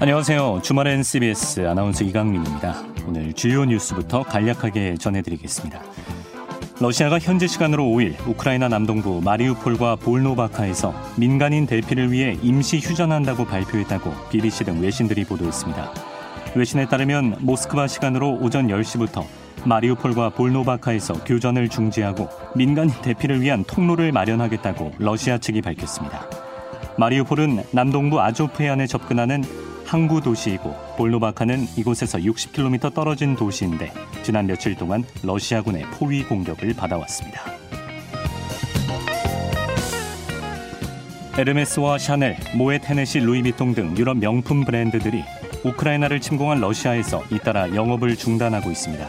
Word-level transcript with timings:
안녕하세요. 0.00 0.60
주말엔 0.62 1.02
CBS 1.02 1.66
아나운서 1.66 2.02
이강민입니다. 2.04 2.82
오늘 3.06 3.34
주요 3.34 3.66
뉴스부터 3.66 4.22
간략하게 4.22 4.96
전해드리겠습니다. 4.96 5.82
러시아가 6.84 7.18
현지 7.18 7.48
시간으로 7.48 7.82
5일 7.84 8.14
우크라이나 8.28 8.68
남동부 8.68 9.22
마리우폴과 9.24 9.96
볼노바카에서 9.96 10.92
민간인 11.16 11.64
대피를 11.64 12.12
위해 12.12 12.36
임시 12.42 12.76
휴전한다고 12.78 13.46
발표했다고 13.46 14.12
BBC 14.28 14.64
등 14.64 14.82
외신들이 14.82 15.24
보도했습니다. 15.24 15.94
외신에 16.54 16.84
따르면 16.84 17.36
모스크바 17.40 17.86
시간으로 17.86 18.36
오전 18.38 18.68
10시부터 18.68 19.24
마리우폴과 19.64 20.34
볼노바카에서 20.34 21.24
교전을 21.24 21.70
중지하고 21.70 22.28
민간인 22.54 22.92
대피를 23.00 23.40
위한 23.40 23.64
통로를 23.64 24.12
마련하겠다고 24.12 24.96
러시아 24.98 25.38
측이 25.38 25.62
밝혔습니다. 25.62 26.28
마리우폴은 26.98 27.62
남동부 27.70 28.20
아조프 28.20 28.62
해안에 28.62 28.86
접근하는 28.86 29.42
항구 29.84 30.20
도시이고 30.20 30.74
볼노바카는 30.96 31.68
이곳에서 31.76 32.18
60km 32.18 32.94
떨어진 32.94 33.36
도시인데 33.36 33.92
지난 34.22 34.46
며칠 34.46 34.74
동안 34.74 35.04
러시아군의 35.22 35.84
포위 35.92 36.24
공격을 36.24 36.74
받아왔습니다. 36.74 37.42
에르메스와 41.36 41.98
샤넬, 41.98 42.36
모에 42.56 42.78
테네시, 42.78 43.18
루이비통 43.18 43.74
등 43.74 43.96
유럽 43.96 44.18
명품 44.18 44.64
브랜드들이 44.64 45.24
우크라이나를 45.64 46.20
침공한 46.20 46.60
러시아에서 46.60 47.24
잇따라 47.30 47.74
영업을 47.74 48.16
중단하고 48.16 48.70
있습니다. 48.70 49.08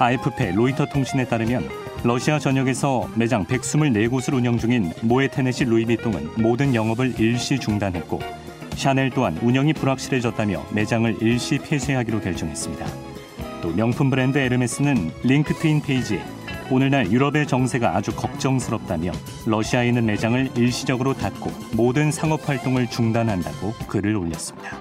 AFP 0.00 0.52
로이터 0.52 0.86
통신에 0.86 1.24
따르면 1.24 1.68
러시아 2.04 2.38
전역에서 2.38 3.08
매장 3.16 3.44
124곳을 3.44 4.34
운영 4.34 4.56
중인 4.56 4.92
모에 5.02 5.26
테네시 5.26 5.64
루이비통은 5.64 6.30
모든 6.36 6.74
영업을 6.74 7.18
일시 7.18 7.58
중단했고 7.58 8.20
샤넬 8.78 9.10
또한 9.10 9.36
운영이 9.42 9.72
불확실해졌다며 9.74 10.66
매장을 10.72 11.16
일시 11.20 11.58
폐쇄하기로 11.58 12.20
결정했습니다. 12.20 12.86
또 13.60 13.70
명품 13.70 14.08
브랜드 14.08 14.38
에르메스는 14.38 15.10
링크트인 15.24 15.82
페이지에 15.82 16.22
오늘날 16.70 17.10
유럽의 17.10 17.48
정세가 17.48 17.96
아주 17.96 18.14
걱정스럽다며 18.14 19.10
러시아에 19.46 19.88
있는 19.88 20.06
매장을 20.06 20.50
일시적으로 20.56 21.14
닫고 21.14 21.50
모든 21.72 22.12
상업 22.12 22.48
활동을 22.48 22.88
중단한다고 22.88 23.72
글을 23.88 24.14
올렸습니다. 24.14 24.80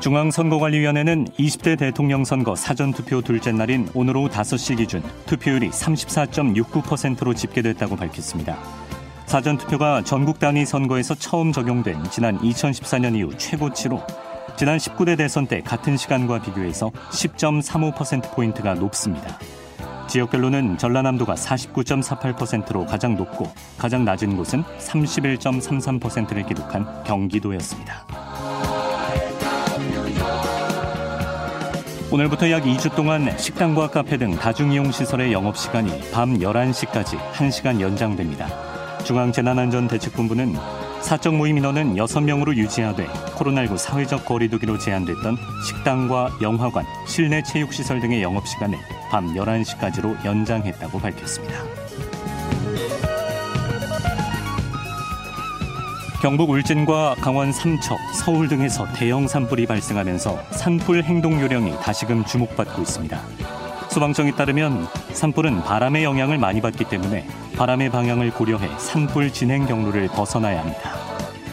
중앙선거관리위원회는 0.00 1.28
20대 1.38 1.78
대통령 1.78 2.24
선거 2.24 2.54
사전투표 2.54 3.20
둘째 3.20 3.52
날인 3.52 3.88
오늘 3.94 4.16
오후 4.16 4.28
5시 4.28 4.76
기준 4.76 5.02
투표율이 5.26 5.70
34.69%로 5.70 7.34
집계됐다고 7.34 7.96
밝혔습니다. 7.96 8.58
사전투표가 9.28 10.04
전국 10.04 10.38
단위 10.38 10.64
선거에서 10.64 11.14
처음 11.14 11.52
적용된 11.52 12.02
지난 12.10 12.38
2014년 12.38 13.14
이후 13.14 13.36
최고치로 13.36 14.02
지난 14.56 14.78
19대 14.78 15.18
대선 15.18 15.46
때 15.46 15.60
같은 15.60 15.98
시간과 15.98 16.40
비교해서 16.40 16.90
10.35%포인트가 17.10 18.72
높습니다. 18.74 19.38
지역별로는 20.08 20.78
전라남도가 20.78 21.34
49.48%로 21.34 22.86
가장 22.86 23.16
높고 23.16 23.52
가장 23.76 24.06
낮은 24.06 24.34
곳은 24.38 24.64
31.33%를 24.78 26.46
기록한 26.46 27.04
경기도였습니다. 27.04 28.06
오늘부터 32.10 32.50
약 32.50 32.64
2주 32.64 32.96
동안 32.96 33.36
식당과 33.36 33.88
카페 33.90 34.16
등 34.16 34.34
다중이용 34.36 34.90
시설의 34.90 35.34
영업 35.34 35.58
시간이 35.58 36.10
밤 36.12 36.38
11시까지 36.38 37.18
1시간 37.34 37.78
연장됩니다. 37.78 38.77
중앙재난안전대책본부는 39.04 40.54
사적 41.00 41.34
모임 41.34 41.58
인원은 41.58 41.94
6명으로 41.94 42.56
유지하되 42.56 43.06
코로나19 43.06 43.78
사회적 43.78 44.24
거리두기로 44.24 44.78
제한됐던 44.78 45.36
식당과 45.66 46.38
영화관, 46.42 46.84
실내 47.06 47.42
체육시설 47.42 48.00
등의 48.00 48.22
영업시간을 48.22 48.78
밤 49.10 49.34
11시까지로 49.34 50.24
연장했다고 50.24 50.98
밝혔습니다. 50.98 51.62
경북 56.20 56.50
울진과 56.50 57.14
강원 57.20 57.52
삼척, 57.52 57.96
서울 58.12 58.48
등에서 58.48 58.86
대형 58.92 59.28
산불이 59.28 59.66
발생하면서 59.66 60.50
산불 60.50 61.04
행동 61.04 61.40
요령이 61.40 61.78
다시금 61.80 62.24
주목받고 62.24 62.82
있습니다. 62.82 63.57
소방청에 63.88 64.32
따르면 64.32 64.86
산불은 65.12 65.62
바람의 65.62 66.04
영향을 66.04 66.38
많이 66.38 66.60
받기 66.60 66.84
때문에 66.84 67.26
바람의 67.56 67.90
방향을 67.90 68.30
고려해 68.32 68.68
산불 68.78 69.32
진행 69.32 69.66
경로를 69.66 70.08
벗어나야 70.08 70.60
합니다. 70.60 70.92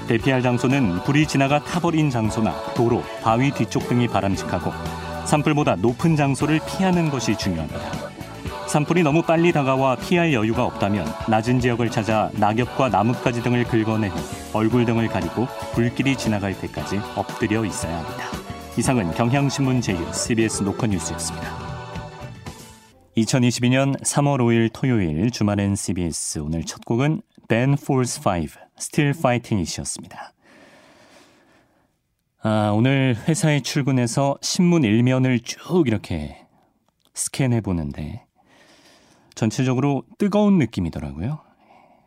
대피할 0.08 0.42
장소는 0.42 1.04
불이 1.04 1.28
지나가 1.28 1.60
타버린 1.64 2.10
장소나 2.10 2.54
도로, 2.76 3.02
바위 3.24 3.52
뒤쪽 3.52 3.88
등이 3.88 4.08
바람직하고 4.08 4.72
산불보다 5.26 5.78
높은 5.78 6.16
장소를 6.16 6.60
피하는 6.68 7.10
것이 7.10 7.36
중요합니다. 7.36 7.80
산불이 8.68 9.04
너무 9.04 9.22
빨리 9.22 9.52
다가와 9.52 9.96
피할 9.96 10.34
여유가 10.34 10.66
없다면 10.66 11.08
낮은 11.28 11.60
지역을 11.60 11.90
찾아 11.90 12.30
낙엽과 12.34 12.90
나뭇가지 12.90 13.42
등을 13.42 13.64
긁어내 13.64 14.12
얼굴 14.54 14.86
등을 14.86 15.08
가리고 15.08 15.48
불길이 15.74 16.16
지나갈 16.16 16.54
때까지 16.60 17.00
엎드려 17.16 17.64
있어야 17.66 17.98
합니다. 17.98 18.26
이상은 18.78 19.12
경향신문 19.14 19.82
제휴 19.82 20.14
CBS 20.14 20.64
노컷뉴스였습니다. 20.64 21.65
2022년 23.18 23.98
3월 24.02 24.40
5일 24.42 24.70
토요일 24.74 25.32
주말엔 25.32 25.78
CBS 25.78 26.40
오늘 26.40 26.66
첫 26.66 26.84
곡은 26.84 27.22
Ben 27.48 27.78
Folds 27.80 28.20
5 28.20 28.62
Still 28.78 29.14
Fighting이셨습니다. 29.18 30.34
아, 32.42 32.72
오늘 32.76 33.16
회사에 33.26 33.62
출근해서 33.62 34.38
신문 34.42 34.84
일면을 34.84 35.40
쭉 35.40 35.88
이렇게 35.88 36.46
스캔해 37.14 37.62
보는데 37.62 38.26
전체적으로 39.34 40.04
뜨거운 40.18 40.58
느낌이더라고요. 40.58 41.40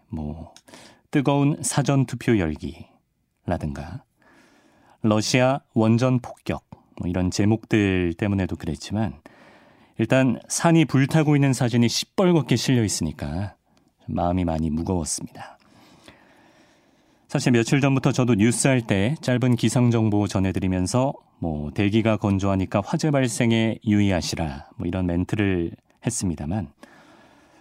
뭐 0.09 0.53
뜨거운 1.11 1.57
사전 1.63 2.05
투표 2.05 2.39
열기라든가 2.39 4.05
러시아 5.01 5.61
원전 5.73 6.21
폭격 6.21 6.69
뭐 7.01 7.09
이런 7.09 7.31
제목들 7.31 8.13
때문에도 8.13 8.57
그랬지만 8.57 9.23
일단 9.99 10.39
산이 10.49 10.85
불타고 10.85 11.35
있는 11.37 11.53
사진이 11.53 11.87
시뻘겋게 11.89 12.57
실려 12.57 12.85
있으니까 12.85 13.55
마음이 14.07 14.45
많이 14.45 14.71
무거웠습니다. 14.71 15.59
사실 17.29 17.53
며칠 17.53 17.81
전부터 17.81 18.13
저도 18.13 18.37
뉴스 18.37 18.69
할 18.69 18.81
때 18.87 19.15
짧은 19.21 19.57
기상 19.57 19.91
정보 19.91 20.27
전해드리면서 20.27 21.13
뭐 21.41 21.71
대기가 21.73 22.17
건조하니까 22.17 22.81
화재 22.85 23.11
발생에 23.11 23.79
유의하시라 23.87 24.69
뭐 24.77 24.87
이런 24.87 25.07
멘트를 25.07 25.73
했습니다만 26.07 26.69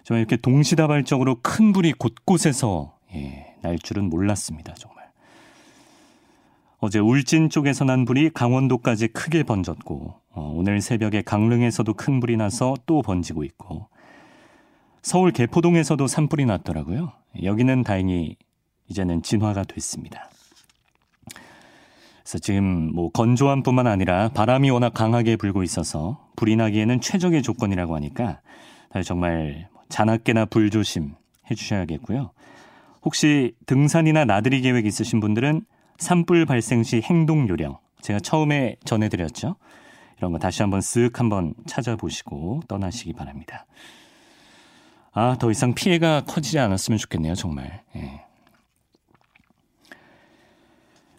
정말 0.04 0.22
이렇게 0.22 0.38
동시다발적으로 0.38 1.40
큰 1.42 1.74
불이 1.74 1.94
곳곳에서 1.94 2.98
예, 3.14 3.56
날 3.62 3.78
줄은 3.78 4.10
몰랐습니다. 4.10 4.74
정말. 4.76 4.97
어제 6.80 7.00
울진 7.00 7.50
쪽에서 7.50 7.86
난 7.86 8.06
불이 8.06 8.30
강원도까지 8.32 9.08
크게 9.08 9.44
번졌고 9.44 10.14
어, 10.32 10.54
오늘 10.56 10.80
새벽에 10.82 11.24
강릉에서도 11.24 11.92
큰 11.94 12.20
불이 12.20 12.38
나서 12.38 12.76
또 12.86 13.02
번지고 13.02 13.44
있고 13.44 13.88
서울 15.02 15.32
개포동에서도 15.32 16.06
산불이 16.06 16.46
났더라고요. 16.46 17.14
여기는 17.42 17.84
다행히 17.84 18.36
이제는 18.90 19.24
진화가 19.24 19.64
됐습니다. 19.64 20.30
그래서 22.22 22.40
지금 22.40 22.94
뭐 22.94 23.10
건조함뿐만 23.10 23.88
아니라 23.88 24.30
바람이 24.30 24.70
워낙 24.70 24.94
강하게 24.94 25.38
불고 25.38 25.64
있어서 25.64 26.28
불이 26.36 26.58
나기에는 26.58 27.02
최적의 27.02 27.42
조건이라고 27.42 27.96
하니까 27.96 28.42
정말 29.04 29.70
자나깨나 29.90 30.46
불 30.46 30.70
조심 30.70 31.14
해주셔야겠고요. 31.50 32.32
혹시 33.04 33.56
등산이나 33.66 34.26
나들이 34.26 34.62
계획 34.62 34.86
있으신 34.86 35.22
분들은 35.22 35.62
산불 35.98 36.46
발생 36.46 36.84
시 36.84 37.02
행동 37.02 37.48
요령 37.48 37.78
제가 38.02 38.20
처음에 38.20 38.78
전해드렸죠. 38.86 39.56
이런 40.18 40.32
거 40.32 40.40
다시 40.40 40.62
한번 40.62 40.80
쓱 40.80 41.16
한번 41.18 41.54
찾아보시고 41.66 42.62
떠나시기 42.68 43.14
바랍니다. 43.14 43.66
아, 45.14 45.36
더 45.40 45.50
이상 45.50 45.74
피해가 45.74 46.26
커지지 46.26 46.60
않았으면 46.60 46.98
좋겠네요, 46.98 47.34
정말. 47.36 47.82
예. 47.96 48.24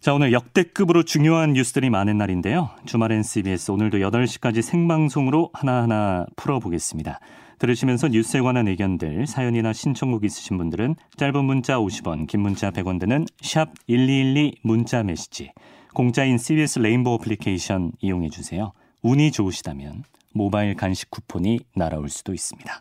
자, 0.01 0.15
오늘 0.15 0.33
역대급으로 0.33 1.03
중요한 1.03 1.53
뉴스들이 1.53 1.91
많은 1.91 2.17
날인데요. 2.17 2.71
주말엔 2.87 3.25
CBS 3.25 3.73
오늘도 3.73 3.99
8시까지 3.99 4.63
생방송으로 4.63 5.51
하나하나 5.53 6.27
풀어보겠습니다. 6.37 7.19
들으시면서 7.59 8.09
뉴스에 8.09 8.41
관한 8.41 8.69
의견들, 8.69 9.27
사연이나 9.27 9.73
신청곡 9.73 10.25
있으신 10.25 10.59
분들은 10.59 10.97
짧은 11.17 11.45
문자 11.45 11.79
50원, 11.79 12.27
긴 12.27 12.41
문자 12.41 12.71
100원 12.71 13.01
드는 13.01 13.27
샵 13.41 13.73
1212 13.87 14.57
문자 14.63 15.03
메시지, 15.03 15.51
공짜인 15.95 16.39
CBS 16.39 16.79
레인보우 16.79 17.15
어플리케이션 17.15 17.93
이용해 18.01 18.31
주세요. 18.31 18.73
운이 19.03 19.33
좋으시다면 19.33 20.05
모바일 20.35 20.75
간식 20.75 21.11
쿠폰이 21.11 21.61
날아올 21.75 22.09
수도 22.09 22.33
있습니다. 22.33 22.81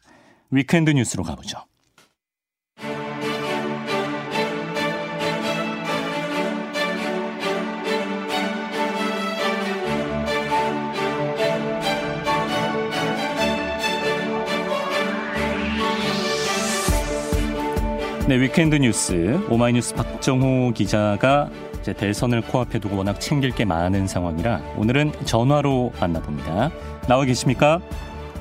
Weekend 0.52 0.92
뉴스로 0.92 1.24
가보죠. 1.24 1.60
네, 18.28 18.42
Weekend 18.42 18.76
뉴스 18.76 19.40
오마이뉴스 19.50 19.96
박정호 19.96 20.74
기자가 20.74 21.50
이제 21.80 21.94
대선을 21.94 22.42
코앞에 22.42 22.78
두고 22.80 22.98
워낙 22.98 23.22
챙길 23.22 23.52
게 23.52 23.64
많은 23.64 24.06
상황이라 24.06 24.60
오늘은 24.76 25.14
전화로 25.24 25.94
만나봅니다. 25.98 26.70
나와 27.08 27.24
계십니까? 27.24 27.80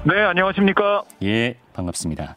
네, 0.03 0.21
안녕하십니까? 0.23 1.05
예, 1.23 1.55
반갑습니다. 1.75 2.35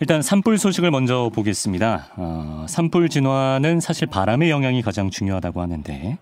일단 0.00 0.20
산불 0.20 0.58
소식을 0.58 0.90
먼저 0.90 1.30
보겠습니다. 1.34 2.08
어, 2.16 2.66
산불 2.68 3.08
진화는 3.08 3.80
사실 3.80 4.06
바람의 4.06 4.50
영향이 4.50 4.82
가장 4.82 5.08
중요하다고 5.08 5.62
하는데 5.62 6.18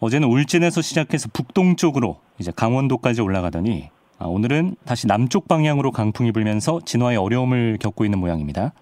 어제는 0.00 0.26
울진에서 0.26 0.82
시작해서 0.82 1.28
북동쪽으로 1.32 2.18
이제 2.40 2.50
강원도까지 2.54 3.20
올라가더니 3.20 3.90
아, 4.18 4.24
오늘은 4.26 4.74
다시 4.84 5.06
남쪽 5.06 5.46
방향으로 5.46 5.92
강풍이 5.92 6.32
불면서 6.32 6.80
진화에 6.84 7.14
어려움을 7.14 7.78
겪고 7.80 8.04
있는 8.04 8.18
모양입니다. 8.18 8.72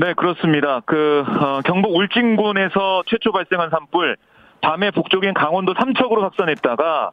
네, 0.00 0.14
그렇습니다. 0.14 0.80
그 0.86 1.24
어, 1.26 1.60
경북 1.64 1.96
울진군에서 1.96 3.02
최초 3.08 3.32
발생한 3.32 3.68
산불 3.70 4.16
밤에 4.60 4.92
북쪽인 4.92 5.34
강원도 5.34 5.74
삼척으로 5.76 6.22
확산했다가 6.22 7.10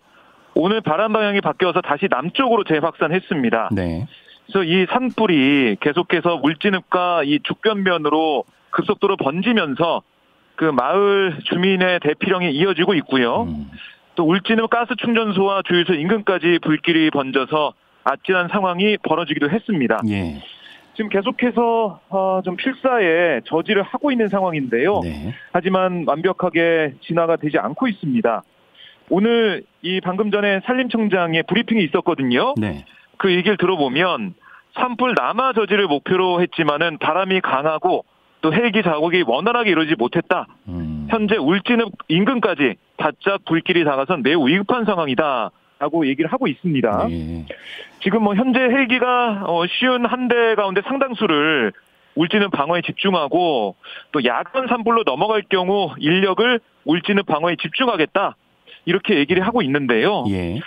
오늘 0.54 0.82
바람 0.82 1.12
방향이 1.12 1.42
바뀌어서 1.42 1.82
다시 1.82 2.08
남쪽으로 2.12 2.64
재확산했습니다. 2.64 3.70
네. 3.72 4.06
그래서 4.46 4.64
이 4.64 4.86
산불이 4.92 5.78
계속해서 5.80 6.40
울진읍과 6.44 7.24
이 7.26 7.40
죽변면으로 7.42 8.44
급속도로 8.70 9.18
번지면서 9.18 10.04
그 10.56 10.66
마을 10.66 11.40
주민의 11.46 12.02
대피령이 12.02 12.52
이어지고 12.52 12.94
있고요. 12.94 13.44
음, 13.44 13.72
또 14.14 14.26
울진읍 14.26 14.70
가스 14.70 14.94
충전소와 14.96 15.64
주유소 15.68 15.96
인근까지 15.96 16.60
불길이 16.62 17.10
번져서 17.10 17.74
아찔한 18.04 18.50
상황이 18.50 18.98
벌어지기도 18.98 19.50
했습니다. 19.50 20.02
예. 20.10 20.40
지금 20.96 21.10
계속해서 21.10 22.00
어, 22.10 22.42
좀 22.44 22.56
필사에 22.56 23.42
저지를 23.46 23.84
하고 23.84 24.12
있는 24.12 24.28
상황인데요. 24.30 25.02
네. 25.04 25.34
하지만 25.52 26.06
완벽하게 26.08 26.94
진화가 27.02 27.38
되지 27.38 27.58
않고 27.58 27.88
있습니다. 27.88 28.44
오늘 29.10 29.64
이 29.82 30.02
방금 30.02 30.32
전에 30.32 30.62
산림청장의 30.66 31.44
브리핑이 31.48 31.84
있었거든요. 31.84 32.56
네. 32.58 32.86
그 33.18 33.32
얘기를 33.32 33.58
들어보면 33.58 34.34
산불 34.74 35.14
남하 35.16 35.54
저지를 35.54 35.88
목표로 35.88 36.42
했지만은 36.42 36.98
바람이 36.98 37.42
강하고 37.42 38.04
또 38.42 38.54
헬기 38.54 38.84
작업이 38.84 39.24
원활하게 39.26 39.72
이루어지지 39.72 39.96
못했다. 39.98 40.48
음, 40.68 41.08
현재 41.10 41.36
울진읍 41.38 41.94
인근까지 42.08 42.76
바짝 42.98 43.44
불길이 43.46 43.84
다가선 43.84 44.22
매우 44.22 44.48
위급한 44.48 44.86
상황이다. 44.86 45.52
라고 45.86 46.08
얘기를 46.08 46.32
하고 46.32 46.48
있습니다. 46.48 47.08
예. 47.12 47.46
지금 48.02 48.24
뭐 48.24 48.34
현재 48.36 48.60
헬기가 48.60 49.44
어, 49.46 49.66
쉬운 49.68 50.06
한 50.06 50.26
대 50.28 50.56
가운데 50.56 50.82
상당수를 50.82 51.72
울진읍 52.16 52.50
방어에 52.52 52.82
집중하고 52.82 53.76
또 54.12 54.26
야간 54.26 54.68
산불로 54.68 55.04
넘어갈 55.04 55.44
경우 55.48 55.92
인력을 56.00 56.60
울진읍 56.86 57.28
방어에 57.28 57.56
집중하겠다. 57.62 58.36
이렇게 58.88 59.18
얘기를 59.20 59.46
하고 59.46 59.62
있는데요. 59.62 60.24
예. 60.30 60.60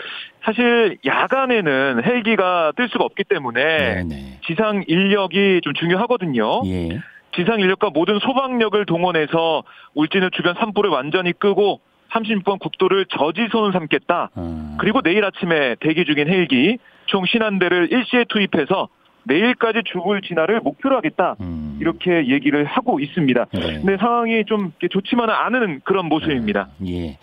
사실 0.45 0.99
야간에는 1.05 2.03
헬기가 2.05 2.73
뜰 2.77 2.89
수가 2.89 3.05
없기 3.05 3.25
때문에 3.25 3.65
네, 3.65 4.05
네. 4.05 4.41
지상 4.47 4.85
인력이 4.87 5.61
좀 5.65 5.75
중요하거든요. 5.75 6.63
예. 6.67 7.01
지상 7.35 7.59
인력과 7.61 7.91
모든 7.91 8.19
소방력을 8.21 8.85
동원해서 8.87 9.65
울진읍 9.95 10.33
주변 10.33 10.55
산불을 10.55 10.91
완전히 10.91 11.33
끄고 11.33 11.81
36번 12.13 12.59
국도를 12.59 13.07
저지선을 13.07 13.73
삼겠다. 13.73 14.31
어, 14.35 14.77
그리고 14.79 15.03
내일 15.03 15.25
아침에 15.25 15.77
대기 15.81 16.05
중인 16.05 16.29
헬기 16.29 16.79
총 17.07 17.25
신한대를 17.27 17.93
일시에 17.93 18.25
투입해서 18.29 18.89
내일까지 19.25 19.83
죽을 19.93 20.23
진화를 20.23 20.61
목표로 20.61 20.97
하겠다. 20.97 21.37
음, 21.41 21.77
이렇게 21.81 22.29
얘기를 22.29 22.65
하고 22.65 22.99
있습니다. 22.99 23.47
네. 23.53 23.61
근데 23.61 23.97
상황이 23.99 24.45
좀 24.47 24.73
좋지만은 24.91 25.35
않은 25.35 25.81
그런 25.85 26.07
모습입니다. 26.07 26.69
예. 26.87 27.19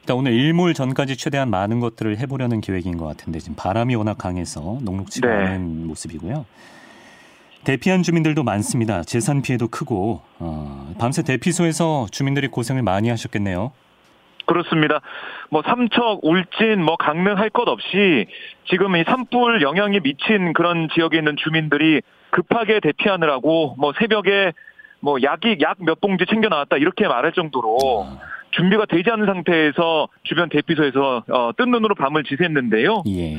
일단 0.00 0.16
오늘 0.16 0.32
일몰 0.32 0.72
전까지 0.72 1.16
최대한 1.16 1.50
많은 1.50 1.80
것들을 1.80 2.16
해보려는 2.18 2.60
계획인 2.60 2.96
것 2.96 3.06
같은데 3.06 3.40
지금 3.40 3.56
바람이 3.56 3.94
워낙 3.94 4.16
강해서 4.16 4.78
녹록지가 4.82 5.28
네. 5.28 5.44
않은 5.44 5.86
모습이고요. 5.86 6.46
대피한 7.64 8.02
주민들도 8.02 8.42
많습니다. 8.44 9.02
재산 9.02 9.42
피해도 9.42 9.68
크고 9.68 10.22
어, 10.38 10.94
밤새 10.98 11.22
대피소에서 11.22 12.06
주민들이 12.10 12.48
고생을 12.48 12.82
많이 12.82 13.10
하셨겠네요. 13.10 13.72
그렇습니다. 14.48 15.00
뭐 15.50 15.62
삼척, 15.62 16.20
울진, 16.24 16.82
뭐 16.82 16.96
강릉 16.96 17.36
할 17.36 17.50
것 17.50 17.68
없이 17.68 18.26
지금 18.68 18.96
이 18.96 19.04
산불 19.04 19.62
영향이 19.62 20.00
미친 20.00 20.52
그런 20.52 20.88
지역에 20.94 21.18
있는 21.18 21.36
주민들이 21.36 22.02
급하게 22.30 22.80
대피하느라고 22.80 23.76
뭐 23.78 23.92
새벽에 23.98 24.52
뭐 25.00 25.18
약이 25.22 25.58
약 25.62 25.76
몇 25.80 26.00
봉지 26.00 26.24
챙겨 26.26 26.48
나왔다 26.48 26.76
이렇게 26.78 27.06
말할 27.06 27.32
정도로 27.32 27.78
아, 28.04 28.18
준비가 28.50 28.84
되지 28.86 29.10
않은 29.10 29.26
상태에서 29.26 30.08
주변 30.24 30.48
대피소에서 30.48 31.24
어, 31.30 31.50
뜬 31.56 31.70
눈으로 31.70 31.94
밤을 31.94 32.24
지샜는데요. 32.24 33.04
예. 33.08 33.38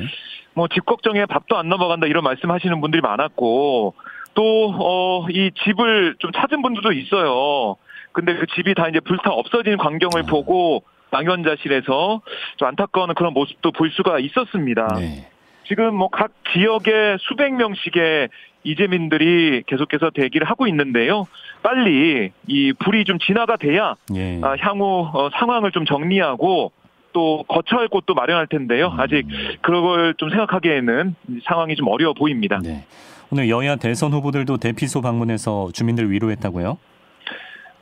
뭐집 0.54 0.86
걱정에 0.86 1.26
밥도 1.26 1.58
안 1.58 1.70
넘어간다 1.70 2.08
이런 2.08 2.24
말씀하시는 2.24 2.80
분들이 2.82 3.02
많았고 3.02 3.94
또어이 4.36 5.52
집을 5.66 6.16
좀 6.20 6.32
찾은 6.32 6.62
분들도 6.62 6.92
있어요. 6.94 7.76
근데 8.12 8.36
그 8.36 8.46
집이 8.48 8.74
다 8.74 8.88
이제 8.88 9.00
불타 9.00 9.32
없어진 9.32 9.78
광경을 9.78 10.24
아. 10.24 10.26
보고 10.26 10.84
망연자실해서 11.12 12.22
좀 12.58 12.68
안타까운 12.68 13.14
그런 13.14 13.34
모습도 13.34 13.72
볼 13.72 13.90
수가 13.92 14.20
있었습니다. 14.20 14.88
네. 15.00 15.28
지금 15.68 15.96
뭐 15.96 16.10
각 16.10 16.32
지역에 16.54 17.18
수백 17.20 17.54
명씩의 17.54 18.30
이재민들이 18.64 19.64
계속해서 19.68 20.10
대기를 20.14 20.50
하고 20.50 20.68
있는데요. 20.68 21.28
빨리 21.64 22.32
이 22.48 22.74
불이 22.74 23.06
좀 23.06 23.20
진화가 23.20 23.58
돼야 23.58 23.96
예. 24.16 24.40
아, 24.42 24.56
향후 24.60 25.08
어, 25.14 25.30
상황을 25.40 25.72
좀 25.72 25.86
정리하고 25.86 26.72
또 27.14 27.44
거처할 27.48 27.88
곳도 27.88 28.14
마련할 28.16 28.48
텐데요. 28.48 28.88
음. 28.88 29.00
아직 29.00 29.26
그런 29.62 29.82
걸 29.84 30.14
좀 30.18 30.30
생각하기에는 30.30 31.16
상황이 31.46 31.76
좀 31.76 31.88
어려워 31.88 32.14
보입니다. 32.14 32.60
네. 32.64 32.86
오늘 33.32 33.48
여야 33.50 33.76
대선 33.76 34.12
후보들도 34.12 34.58
대피소 34.58 35.02
방문해서 35.02 35.70
주민들 35.74 36.12
위로했다고요? 36.12 36.78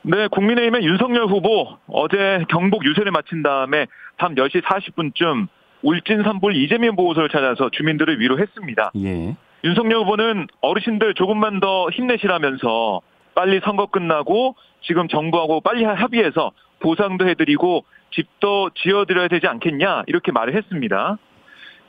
네, 0.03 0.27
국민의힘의 0.27 0.83
윤석열 0.83 1.25
후보 1.25 1.77
어제 1.87 2.43
경북 2.49 2.85
유세를 2.85 3.11
마친 3.11 3.43
다음에 3.43 3.87
밤 4.17 4.35
10시 4.35 4.61
40분쯤 4.61 5.47
울진 5.83 6.23
산불 6.23 6.55
이재민 6.55 6.95
보호소를 6.95 7.29
찾아서 7.29 7.69
주민들을 7.69 8.19
위로했습니다. 8.19 8.91
예. 9.03 9.35
윤석열 9.63 9.99
후보는 9.99 10.47
어르신들 10.61 11.13
조금만 11.15 11.59
더 11.59 11.89
힘내시라면서 11.89 13.01
빨리 13.35 13.59
선거 13.63 13.87
끝나고 13.87 14.55
지금 14.81 15.07
정부하고 15.07 15.61
빨리 15.61 15.83
합의해서 15.83 16.51
보상도 16.79 17.27
해드리고 17.27 17.83
집도 18.11 18.69
지어드려야 18.75 19.27
되지 19.27 19.47
않겠냐 19.47 20.03
이렇게 20.07 20.31
말을 20.31 20.55
했습니다. 20.55 21.17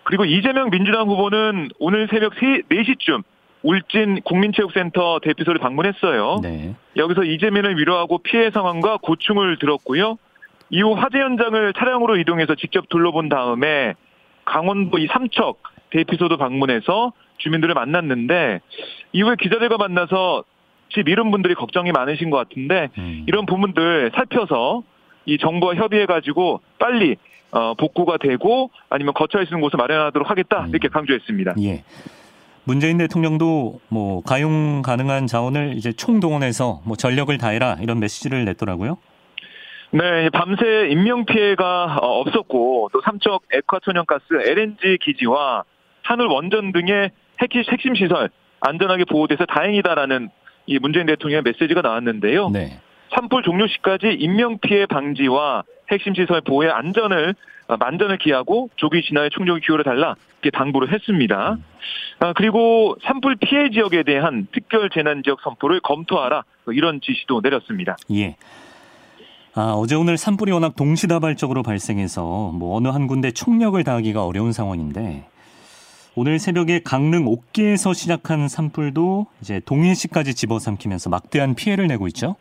그리고 0.03 0.25
이재명 0.25 0.71
민주당 0.71 1.09
후보는 1.09 1.69
오늘 1.79 2.09
새벽 2.11 2.35
4시쯤 2.35 3.23
울진 3.63 4.21
국민체육센터 4.23 5.21
대피소를 5.23 5.61
방문했어요. 5.61 6.41
네. 6.43 6.75
여기서 6.97 7.25
이재민을 7.25 7.79
위로하고 7.79 8.19
피해 8.19 8.51
상황과 8.51 8.99
고충을 9.03 9.59
들었고요. 9.59 10.17
이후 10.71 10.93
화재 10.93 11.19
현장을 11.19 11.73
차량으로 11.75 12.17
이동해서 12.19 12.55
직접 12.55 12.89
둘러본 12.89 13.29
다음에 13.29 13.95
강원도 14.45 14.99
이 14.99 15.07
삼척 15.07 15.63
대피소도 15.91 16.37
방문해서 16.37 17.13
주민들을 17.39 17.75
만났는데 17.75 18.61
이후에 19.13 19.37
기자들과 19.41 19.77
만나서 19.79 20.45
집 20.91 21.09
잃은 21.09 21.31
분들이 21.31 21.55
걱정이 21.55 21.93
많으신 21.93 22.31
것 22.31 22.37
같은데 22.37 22.89
음. 22.99 23.25
이런 23.27 23.47
부분들 23.47 24.13
살펴서 24.15 24.83
이 25.27 25.39
정부와 25.39 25.75
협의해 25.75 26.07
가지고 26.07 26.61
빨리 26.79 27.17
어, 27.51 27.75
복구가 27.75 28.19
되고 28.19 28.71
아니면 28.91 29.15
거처할 29.15 29.47
수 29.47 29.55
있는 29.55 29.63
곳을 29.63 29.79
마련하도록 29.79 30.29
하겠다 30.29 30.65
음. 30.65 30.71
이렇게 30.71 30.89
강조했습니다. 30.89 31.55
예. 31.63 31.83
문재인 32.69 32.99
대통령도 32.99 33.81
뭐 33.89 34.21
가용 34.21 34.83
가능한 34.83 35.27
자원을 35.27 35.73
이제 35.79 35.91
총동원해서 35.91 36.83
뭐 36.85 36.97
전력을 36.97 37.37
다해라 37.39 37.79
이런 37.81 37.99
메시지를 37.99 38.45
냈더라고요. 38.45 38.99
네, 39.93 40.29
밤새 40.29 40.89
인명 40.91 41.25
피해가 41.25 41.97
어, 42.03 42.21
없었고 42.21 42.91
또 42.93 43.01
삼척 43.03 43.45
액화천연가스 43.55 44.25
LNG 44.45 44.99
기지와 45.01 45.65
하늘 46.03 46.27
원전 46.27 46.73
등의 46.73 47.11
핵심 47.41 47.95
시설 47.95 48.29
안전하게 48.61 49.05
보호돼서 49.07 49.47
다행이다라는 49.47 50.29
이 50.67 50.79
문재인 50.79 51.07
대통령의 51.07 51.45
메시지가 51.45 51.81
나왔는데요. 51.81 52.51
네. 52.51 52.81
산불 53.15 53.45
종료 53.45 53.67
시까지 53.67 54.09
인명 54.09 54.59
피해 54.59 54.85
방지와 54.85 55.63
핵심 55.91 56.15
시설 56.15 56.41
보호의 56.41 56.71
안전을 56.71 57.35
어, 57.69 57.77
만전을 57.77 58.19
기하고 58.19 58.71
조기 58.77 59.03
진화에 59.03 59.29
총력을 59.31 59.61
기울여 59.61 59.83
달라 59.83 60.15
이렇게 60.41 60.57
당부를 60.57 60.93
했습니다. 60.93 61.59
아, 62.21 62.33
그리고 62.33 62.97
산불 63.03 63.37
피해 63.37 63.71
지역에 63.71 64.03
대한 64.03 64.47
특별 64.53 64.91
재난 64.91 65.23
지역 65.23 65.41
선포를 65.43 65.81
검토하라 65.81 66.45
뭐 66.65 66.75
이런 66.75 67.01
지시도 67.01 67.41
내렸습니다. 67.43 67.97
예. 68.13 68.37
아, 69.55 69.73
어제 69.77 69.97
오늘 69.97 70.17
산불이 70.17 70.53
워낙 70.53 70.77
동시다발적으로 70.77 71.63
발생해서 71.63 72.53
뭐 72.55 72.77
어느 72.77 72.89
한 72.89 73.07
군데 73.07 73.31
총력을 73.31 73.83
다하기가 73.83 74.25
어려운 74.25 74.53
상황인데 74.53 75.27
오늘 76.15 76.39
새벽에 76.39 76.81
강릉 76.83 77.27
옥계에서 77.27 77.93
시작한 77.93 78.49
산불도 78.49 79.27
이제 79.41 79.61
동해시까지 79.65 80.35
집어삼키면서 80.35 81.11
막대한 81.11 81.55
피해를 81.55 81.87
내고 81.87 82.09
있죠. 82.09 82.37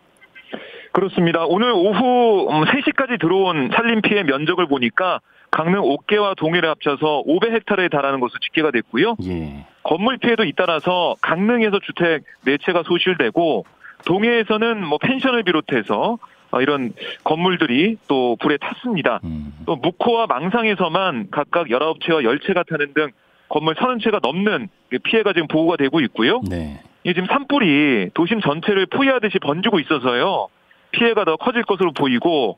그렇습니다. 0.98 1.46
오늘 1.46 1.70
오후 1.70 2.48
3시까지 2.50 3.12
음, 3.12 3.18
들어온 3.20 3.70
산림 3.72 4.02
피해 4.02 4.24
면적을 4.24 4.66
보니까 4.66 5.20
강릉 5.52 5.82
옥계와 5.84 6.34
동해를 6.34 6.68
합쳐서 6.70 7.24
500헥타르에 7.28 7.92
달하는 7.92 8.20
것으로 8.20 8.40
집계가 8.40 8.72
됐고요. 8.72 9.16
예. 9.26 9.68
건물 9.84 10.18
피해도 10.18 10.44
잇따라서 10.44 11.16
강릉에서 11.22 11.78
주택 11.84 12.24
4채가 12.48 12.84
소실되고 12.84 13.66
동해에서는 14.08 14.84
뭐 14.88 14.98
펜션을 14.98 15.44
비롯해서 15.44 16.18
어, 16.50 16.62
이런 16.62 16.94
건물들이 17.24 17.98
또 18.08 18.36
불에 18.40 18.58
탔습니다. 18.58 19.20
음. 19.24 19.54
또 19.68 19.76
묵호와 19.76 20.26
망상에서만 20.26 21.28
각각 21.30 21.68
19채와 21.68 22.24
10채가 22.24 22.66
타는 22.68 22.96
등 22.96 23.10
건물 23.50 23.76
30채가 23.76 24.20
넘는 24.24 24.68
피해가 25.04 25.34
지금 25.34 25.48
보고가 25.48 25.78
되고 25.78 26.00
있고요. 26.00 26.42
네. 26.50 26.82
이 27.04 27.14
지금 27.14 27.28
산불이 27.28 28.10
도심 28.16 28.42
전체를 28.42 28.88
포위하듯이 28.88 29.38
번지고 29.38 29.80
있어서요. 29.80 30.48
피해가 30.92 31.26
더 31.26 31.36
커질 31.38 31.64
것으로 31.64 31.92
보이고 31.92 32.58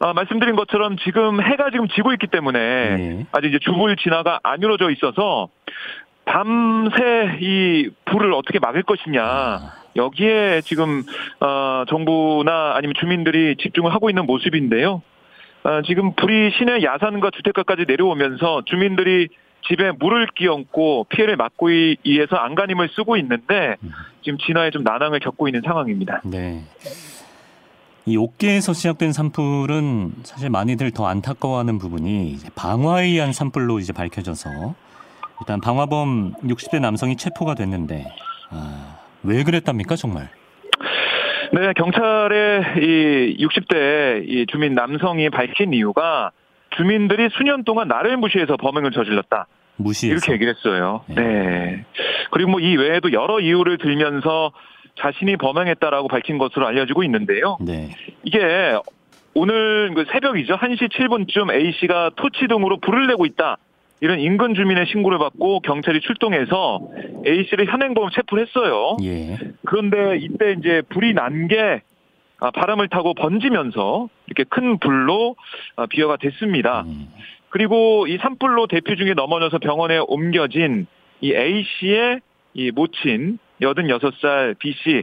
아, 0.00 0.14
말씀드린 0.14 0.56
것처럼 0.56 0.96
지금 0.98 1.42
해가 1.42 1.70
지금 1.70 1.86
지고 1.88 2.12
있기 2.12 2.26
때문에 2.26 2.96
네. 2.96 3.26
아직 3.32 3.48
이제 3.48 3.58
주불 3.60 3.96
진화가 3.96 4.40
안 4.42 4.60
이루어져 4.60 4.90
있어서 4.90 5.48
밤새 6.24 7.38
이 7.40 7.90
불을 8.06 8.32
어떻게 8.32 8.58
막을 8.58 8.82
것이냐 8.82 9.22
아, 9.22 9.72
여기에 9.96 10.62
지금 10.62 11.02
어, 11.40 11.84
정부나 11.88 12.74
아니면 12.76 12.94
주민들이 12.98 13.56
집중을 13.56 13.92
하고 13.92 14.08
있는 14.08 14.24
모습인데요. 14.26 15.02
아, 15.64 15.82
지금 15.84 16.14
불이 16.14 16.52
시내 16.58 16.82
야산과 16.82 17.30
주택가까지 17.32 17.84
내려오면서 17.86 18.62
주민들이 18.66 19.28
집에 19.68 19.92
물을 19.98 20.26
끼얹고 20.34 21.06
피해를 21.10 21.36
막고 21.36 21.68
위해서 21.68 22.36
안간힘을 22.36 22.88
쓰고 22.94 23.16
있는데 23.18 23.76
음. 23.82 23.90
지금 24.22 24.38
진화에 24.38 24.70
좀 24.70 24.82
난항을 24.82 25.20
겪고 25.20 25.48
있는 25.48 25.60
상황입니다. 25.62 26.22
네. 26.24 26.62
이 28.06 28.16
옥계에서 28.16 28.72
시작된 28.72 29.12
산불은 29.12 30.12
사실 30.22 30.50
많이들 30.50 30.90
더 30.90 31.06
안타까워하는 31.06 31.78
부분이 31.78 32.38
방화에 32.56 33.06
의한 33.06 33.32
산불로 33.32 33.78
이제 33.78 33.92
밝혀져서 33.92 34.74
일단 35.40 35.60
방화범 35.60 36.34
60대 36.42 36.80
남성이 36.80 37.16
체포가 37.16 37.54
됐는데 37.54 38.06
아, 38.50 38.98
왜 39.22 39.42
그랬답니까 39.44 39.96
정말? 39.96 40.28
네, 41.52 41.72
경찰의 41.74 42.62
이 42.78 43.44
60대 43.44 44.24
이 44.28 44.46
주민 44.50 44.74
남성이 44.74 45.28
밝힌 45.30 45.72
이유가 45.72 46.30
주민들이 46.76 47.28
수년 47.36 47.64
동안 47.64 47.88
나를 47.88 48.16
무시해서 48.16 48.56
범행을 48.56 48.92
저질렀다. 48.92 49.46
무시해서 49.76 50.14
이렇게 50.14 50.32
얘기를 50.34 50.54
했어요. 50.54 51.02
네. 51.08 51.14
네. 51.14 51.84
그리고 52.30 52.50
뭐 52.52 52.60
이 52.60 52.76
외에도 52.76 53.12
여러 53.12 53.40
이유를 53.40 53.78
들면서 53.78 54.52
자신이 55.00 55.36
범행했다라고 55.36 56.08
밝힌 56.08 56.38
것으로 56.38 56.66
알려지고 56.66 57.02
있는데요. 57.04 57.56
네. 57.60 57.90
이게 58.22 58.74
오늘 59.34 59.92
그 59.94 60.04
새벽이죠. 60.12 60.56
1시 60.56 60.90
7분쯤 60.92 61.52
A씨가 61.52 62.10
토치 62.16 62.48
등으로 62.48 62.78
불을 62.78 63.06
내고 63.06 63.26
있다. 63.26 63.58
이런 64.00 64.18
인근 64.18 64.54
주민의 64.54 64.86
신고를 64.86 65.18
받고 65.18 65.60
경찰이 65.60 66.00
출동해서 66.00 66.80
A씨를 67.26 67.70
현행범 67.70 68.10
체포를 68.10 68.46
했어요. 68.46 68.96
예. 69.02 69.36
그런데 69.66 70.16
이때 70.18 70.54
이제 70.58 70.82
불이 70.88 71.12
난게 71.14 71.82
아, 72.40 72.50
바람을 72.50 72.88
타고 72.88 73.12
번지면서 73.12 74.08
이렇게 74.26 74.44
큰 74.44 74.78
불로 74.78 75.36
아, 75.76 75.84
비화가 75.86 76.16
됐습니다. 76.16 76.84
음, 76.86 77.08
그리고 77.50 78.06
이 78.06 78.16
산불로 78.16 78.66
대피 78.66 78.96
중에 78.96 79.12
넘어져서 79.12 79.58
병원에 79.58 79.98
옮겨진 79.98 80.86
이 81.20 81.34
A 81.34 81.64
씨의 81.78 82.20
이 82.54 82.70
모친 82.70 83.38
86살 83.60 84.58
B 84.58 84.72
씨. 84.72 85.02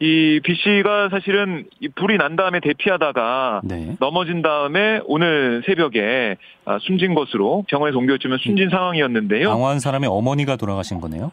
이 0.00 0.40
B 0.42 0.54
씨가 0.56 1.08
사실은 1.10 1.66
이 1.78 1.88
불이 1.88 2.16
난 2.18 2.34
다음에 2.34 2.58
대피하다가 2.58 3.60
네. 3.62 3.96
넘어진 4.00 4.42
다음에 4.42 5.00
오늘 5.04 5.62
새벽에 5.66 6.36
아, 6.64 6.78
숨진 6.80 7.14
것으로 7.14 7.64
병원에 7.68 7.94
옮겨지면 7.96 8.38
숨진 8.38 8.70
상황이었는데요. 8.70 9.50
방화한 9.50 9.78
사람의 9.78 10.10
어머니가 10.10 10.56
돌아가신 10.56 11.00
거네요. 11.00 11.30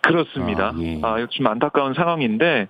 그렇습니다. 0.00 0.68
아, 0.68 0.74
예. 0.80 1.00
아, 1.02 1.26
좀 1.28 1.46
안타까운 1.48 1.92
상황인데 1.92 2.68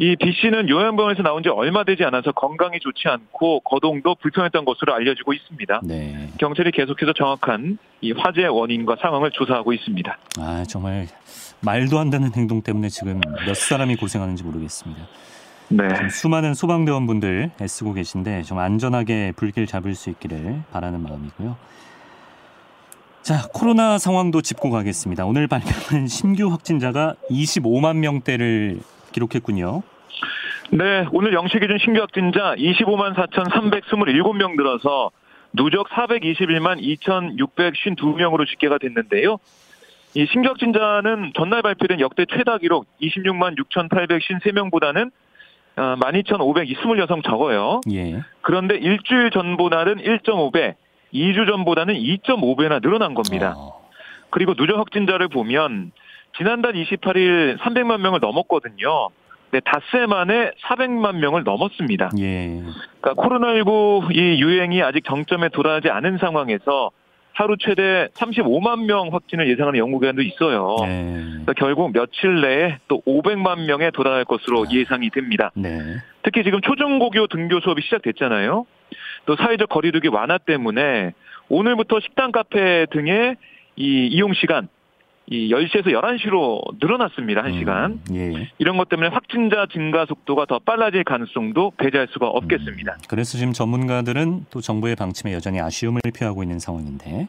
이 0.00 0.14
B 0.16 0.32
씨는 0.32 0.68
요양병원에서 0.68 1.22
나온 1.22 1.42
지 1.42 1.48
얼마 1.48 1.82
되지 1.82 2.04
않아서 2.04 2.30
건강이 2.30 2.78
좋지 2.78 3.08
않고 3.08 3.60
거동도 3.60 4.14
불편했던 4.16 4.64
것으로 4.64 4.94
알려지고 4.94 5.32
있습니다. 5.32 5.80
네. 5.82 6.28
경찰이 6.38 6.70
계속해서 6.70 7.14
정확한 7.14 7.78
이 8.00 8.12
화재 8.12 8.46
원인과 8.46 8.96
상황을 9.00 9.32
조사하고 9.32 9.72
있습니다. 9.72 10.18
아 10.38 10.62
정말 10.68 11.06
말도 11.60 11.98
안 11.98 12.10
되는 12.10 12.32
행동 12.34 12.62
때문에 12.62 12.88
지금 12.88 13.20
몇 13.46 13.56
사람이 13.56 13.96
고생하는지 13.96 14.44
모르겠습니다. 14.44 15.06
네. 15.70 16.08
수많은 16.08 16.54
소방대원분들 16.54 17.50
애쓰고 17.60 17.92
계신데 17.92 18.42
좀 18.42 18.58
안전하게 18.58 19.32
불길 19.36 19.66
잡을 19.66 19.94
수 19.94 20.08
있기를 20.10 20.62
바라는 20.72 21.02
마음이고요. 21.02 21.56
자, 23.22 23.46
코로나 23.52 23.98
상황도 23.98 24.40
짚고 24.40 24.70
가겠습니다. 24.70 25.26
오늘 25.26 25.46
발표한 25.46 26.06
신규 26.08 26.50
확진자가 26.50 27.14
25만 27.30 27.96
명대를 27.98 28.80
기록했군요. 29.12 29.82
네, 30.70 31.06
오늘 31.12 31.32
0시 31.32 31.60
기준 31.60 31.78
신규 31.78 32.00
확진자 32.00 32.54
25만 32.56 33.14
4,327명 33.14 34.56
늘어서 34.56 35.10
누적 35.52 35.88
421만 35.88 36.80
2,652명으로 37.00 38.46
집계가 38.46 38.78
됐는데요. 38.78 39.38
이 40.14 40.26
신규 40.26 40.48
확진자는 40.48 41.32
전날 41.36 41.62
발표된 41.62 42.00
역대 42.00 42.24
최다 42.24 42.58
기록 42.58 42.86
26만 43.00 43.56
6,853명보다는 43.58 45.10
12,526명 45.76 47.24
적어요. 47.24 47.80
예. 47.92 48.22
그런데 48.40 48.76
일주일 48.76 49.30
전보다는 49.30 49.98
1.5배, 49.98 50.74
2주 51.14 51.46
전보다는 51.46 51.94
2.5배나 51.94 52.82
늘어난 52.82 53.14
겁니다. 53.14 53.54
어, 53.56 53.88
그리고 54.30 54.54
누적 54.54 54.78
확진자를 54.78 55.28
보면 55.28 55.92
지난달 56.36 56.72
28일 56.72 57.58
300만 57.58 58.00
명을 58.00 58.20
넘었거든요. 58.20 59.10
네, 59.50 59.60
닷새 59.60 60.04
만에 60.06 60.50
400만 60.62 61.16
명을 61.16 61.42
넘었습니다. 61.44 62.10
예. 62.18 62.62
그러니까 63.00 63.22
코로나19 63.22 64.14
이 64.14 64.42
유행이 64.42 64.82
아직 64.82 65.04
정점에 65.04 65.48
도달하지 65.48 65.88
않은 65.88 66.18
상황에서 66.18 66.90
하루 67.38 67.56
최대 67.56 68.08
35만 68.14 68.86
명 68.86 69.10
확진을 69.12 69.48
예상하는 69.48 69.78
연구기관도 69.78 70.22
있어요. 70.22 70.74
네. 70.80 71.22
그래서 71.34 71.52
결국 71.56 71.92
며칠 71.92 72.40
내에 72.40 72.78
또 72.88 73.00
500만 73.06 73.64
명에 73.64 73.92
도달할 73.92 74.24
것으로 74.24 74.64
예상이 74.72 75.08
됩니다. 75.10 75.52
네. 75.54 75.78
특히 76.24 76.42
지금 76.42 76.60
초중고교 76.60 77.28
등교 77.28 77.60
수업이 77.60 77.82
시작됐잖아요. 77.82 78.66
또 79.26 79.36
사회적 79.36 79.68
거리두기 79.68 80.08
완화 80.08 80.36
때문에 80.38 81.12
오늘부터 81.48 82.00
식당, 82.00 82.32
카페 82.32 82.86
등의 82.90 83.36
이 83.76 84.08
이용 84.10 84.34
시간 84.34 84.66
이 85.30 85.50
10시에서 85.50 85.88
11시로 85.88 86.62
늘어났습니다. 86.80 87.42
1시간. 87.42 87.98
음, 88.10 88.14
예. 88.14 88.50
이런 88.58 88.78
것 88.78 88.88
때문에 88.88 89.08
확진자 89.08 89.66
증가 89.70 90.06
속도가 90.06 90.46
더 90.46 90.58
빨라질 90.58 91.04
가능성도 91.04 91.72
배제할 91.76 92.08
수가 92.10 92.28
없겠습니다. 92.28 92.92
음, 92.92 92.98
그래서 93.08 93.36
지금 93.36 93.52
전문가들은 93.52 94.46
또 94.50 94.62
정부의 94.62 94.96
방침에 94.96 95.34
여전히 95.34 95.60
아쉬움을 95.60 96.00
표하고 96.18 96.42
있는 96.42 96.58
상황인데 96.58 97.28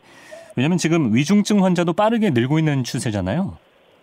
왜냐하면 0.55 0.77
지금 0.77 1.13
위중증 1.13 1.63
환자도 1.65 1.93
빠르게 1.93 2.29
늘고 2.29 2.57
있는 2.59 2.85
추세잖아요. 2.85 3.57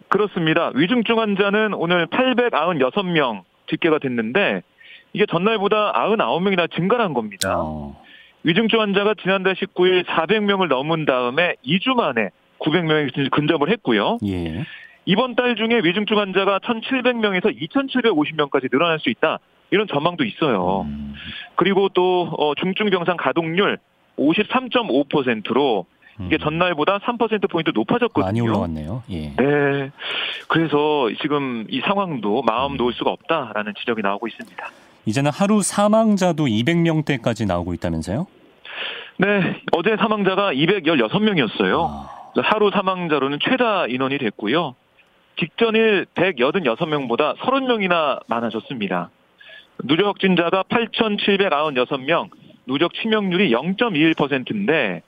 그렇습니다. 0.09 0.71
위중증 0.75 1.19
환자는 1.19 1.73
오늘 1.73 2.07
896명 2.09 3.45
집계가 3.69 3.99
됐는데 3.99 4.63
이게 5.15 5.25
전날보다 5.27 5.95
99명이나 5.95 6.71
증가한 6.71 7.15
겁니다. 7.15 7.55
어, 7.57 7.99
위중증 8.45 8.79
환자가 8.79 9.15
지난달 9.23 9.55
19일 9.55 10.05
400명을 10.05 10.69
넘은 10.69 11.07
다음에 11.07 11.55
2주 11.65 11.95
만에 11.95 12.31
900명이 12.59 13.31
근접을 13.31 13.71
했고요. 13.71 14.19
예. 14.27 14.65
이번 15.05 15.37
달 15.37 15.55
중에 15.57 15.81
위중증 15.85 16.19
환자가 16.19 16.59
1,700명에서 16.59 17.57
2,750명까지 17.57 18.71
늘어날 18.71 18.99
수 18.99 19.09
있다. 19.09 19.39
이런 19.71 19.87
전망도 19.89 20.25
있어요. 20.25 20.83
음, 20.83 21.15
그리고 21.57 21.89
또 21.89 22.29
어, 22.39 22.55
중증 22.55 22.91
병상 22.91 23.17
가동률 23.17 23.79
53.5%로 24.17 25.87
이게 26.25 26.37
음. 26.37 26.39
전날보다 26.39 26.99
3% 26.99 27.51
포인트 27.51 27.71
높아졌거든요. 27.75 28.25
많이 28.25 28.41
올라왔네요. 28.41 29.03
예. 29.11 29.35
네. 29.37 29.91
그래서 30.49 31.09
지금 31.21 31.67
이 31.69 31.81
상황도 31.81 32.43
마음 32.43 32.73
음. 32.73 32.77
놓을 32.77 32.93
수가 32.95 33.11
없다라는 33.11 33.75
지적이 33.79 34.03
나오고 34.03 34.27
있습니다. 34.29 34.71
이제는 35.05 35.31
하루 35.33 35.63
사망자도 35.63 36.47
200명대까지 36.47 37.47
나오고 37.47 37.75
있다면서요? 37.75 38.27
네. 39.19 39.63
어제 39.73 39.97
사망자가 39.97 40.53
216명이었어요. 40.53 41.87
아, 41.89 42.16
하루 42.43 42.71
사망자로는 42.71 43.39
최다 43.41 43.87
인원이 43.87 44.19
됐고요. 44.19 44.75
직전일 45.39 46.07
186명보다 46.15 47.37
30명이나 47.37 48.23
많아졌습니다. 48.27 49.11
누적 49.85 50.07
확진자가 50.07 50.65
8,796명, 50.65 52.31
누적 52.67 52.95
치명률이 52.95 53.51
0.21%인데 53.51 55.03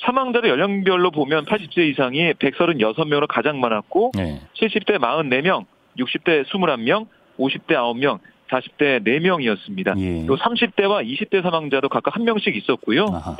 사망자를 0.00 0.48
연령별로 0.50 1.10
보면 1.10 1.44
80세 1.44 1.90
이상이 1.90 2.32
136명으로 2.34 3.26
가장 3.28 3.60
많았고 3.60 4.12
네. 4.14 4.40
70대 4.54 4.98
44명, 4.98 5.66
60대 5.98 6.44
21명, 6.44 7.06
50대 7.38 7.74
9명, 7.74 8.20
40대 8.48 9.04
4명이었습니다. 9.04 9.98
예. 9.98 10.26
또 10.26 10.36
30대와 10.36 11.04
20대 11.06 11.42
사망자도 11.42 11.88
각각 11.88 12.16
한 12.16 12.24
명씩 12.24 12.56
있었고요. 12.56 13.06
아하. 13.12 13.36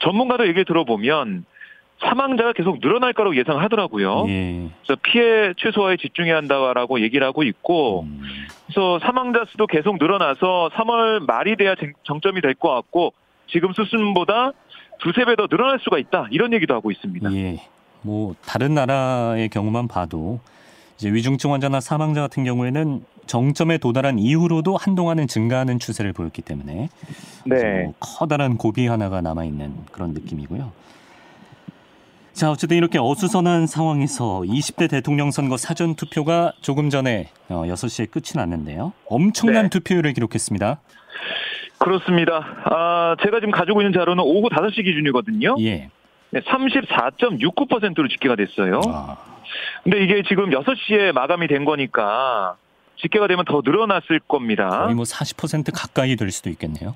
전문가들 0.00 0.46
얘기를 0.46 0.64
들어보면 0.64 1.44
사망자가 2.00 2.52
계속 2.52 2.80
늘어날 2.80 3.12
거라고 3.12 3.36
예상하더라고요. 3.36 4.26
예. 4.28 4.68
그래서 4.84 5.00
피해 5.02 5.52
최소화에 5.56 5.96
집중해야 5.96 6.36
한다라고 6.36 7.00
얘기를 7.00 7.26
하고 7.26 7.42
있고, 7.42 8.02
음, 8.02 8.22
그래서 8.66 8.98
사망자 9.00 9.44
수도 9.50 9.66
계속 9.66 9.98
늘어나서 9.98 10.70
3월 10.74 11.26
말이 11.26 11.56
돼야 11.56 11.74
정- 11.74 11.92
정점이 12.04 12.40
될 12.40 12.54
것 12.54 12.72
같고, 12.72 13.12
지금 13.48 13.72
수준보다 13.72 14.52
두세 15.00 15.24
배 15.24 15.34
더 15.36 15.46
늘어날 15.48 15.78
수가 15.80 15.98
있다. 15.98 16.28
이런 16.30 16.52
얘기도 16.52 16.74
하고 16.74 16.90
있습니다. 16.90 17.32
예. 17.34 17.58
뭐 18.02 18.34
다른 18.46 18.74
나라의 18.74 19.48
경우만 19.48 19.88
봐도 19.88 20.40
이제 20.96 21.10
위중증 21.12 21.52
환자나 21.52 21.80
사망자 21.80 22.20
같은 22.20 22.44
경우에는 22.44 23.04
정점에 23.26 23.78
도달한 23.78 24.18
이후로도 24.18 24.76
한동안은 24.76 25.26
증가하는 25.26 25.78
추세를 25.78 26.12
보였기 26.12 26.42
때문에 26.42 26.88
네. 27.44 27.82
뭐 27.84 27.94
커다란 28.00 28.56
고비 28.56 28.86
하나가 28.86 29.20
남아 29.20 29.44
있는 29.44 29.74
그런 29.92 30.12
느낌이고요. 30.14 30.72
자, 32.38 32.52
어쨌든 32.52 32.76
이렇게 32.76 33.00
어수선한 33.00 33.66
상황에서 33.66 34.42
20대 34.46 34.88
대통령 34.88 35.32
선거 35.32 35.56
사전 35.56 35.96
투표가 35.96 36.52
조금 36.60 36.88
전에 36.88 37.30
어, 37.48 37.64
6시에 37.64 38.08
끝이 38.08 38.36
났는데요. 38.36 38.92
엄청난 39.06 39.64
네. 39.64 39.68
투표율을 39.70 40.12
기록했습니다. 40.12 40.78
그렇습니다. 41.78 42.46
아, 42.66 43.16
제가 43.24 43.40
지금 43.40 43.50
가지고 43.50 43.82
있는 43.82 43.92
자료는 43.92 44.22
오후 44.22 44.48
5시 44.50 44.84
기준이거든요. 44.84 45.56
예. 45.62 45.90
네, 46.30 46.40
34.69%로 46.42 48.06
집계가 48.06 48.36
됐어요. 48.36 48.82
아, 48.86 49.16
근데 49.82 50.04
이게 50.04 50.22
지금 50.28 50.50
6시에 50.50 51.10
마감이 51.10 51.48
된 51.48 51.64
거니까 51.64 52.54
집계가 53.02 53.26
되면 53.26 53.46
더 53.46 53.62
늘어났을 53.64 54.20
겁니다. 54.20 54.84
거의 54.84 54.94
뭐 54.94 55.02
40% 55.02 55.72
가까이 55.74 56.14
될 56.14 56.30
수도 56.30 56.50
있겠네요. 56.50 56.94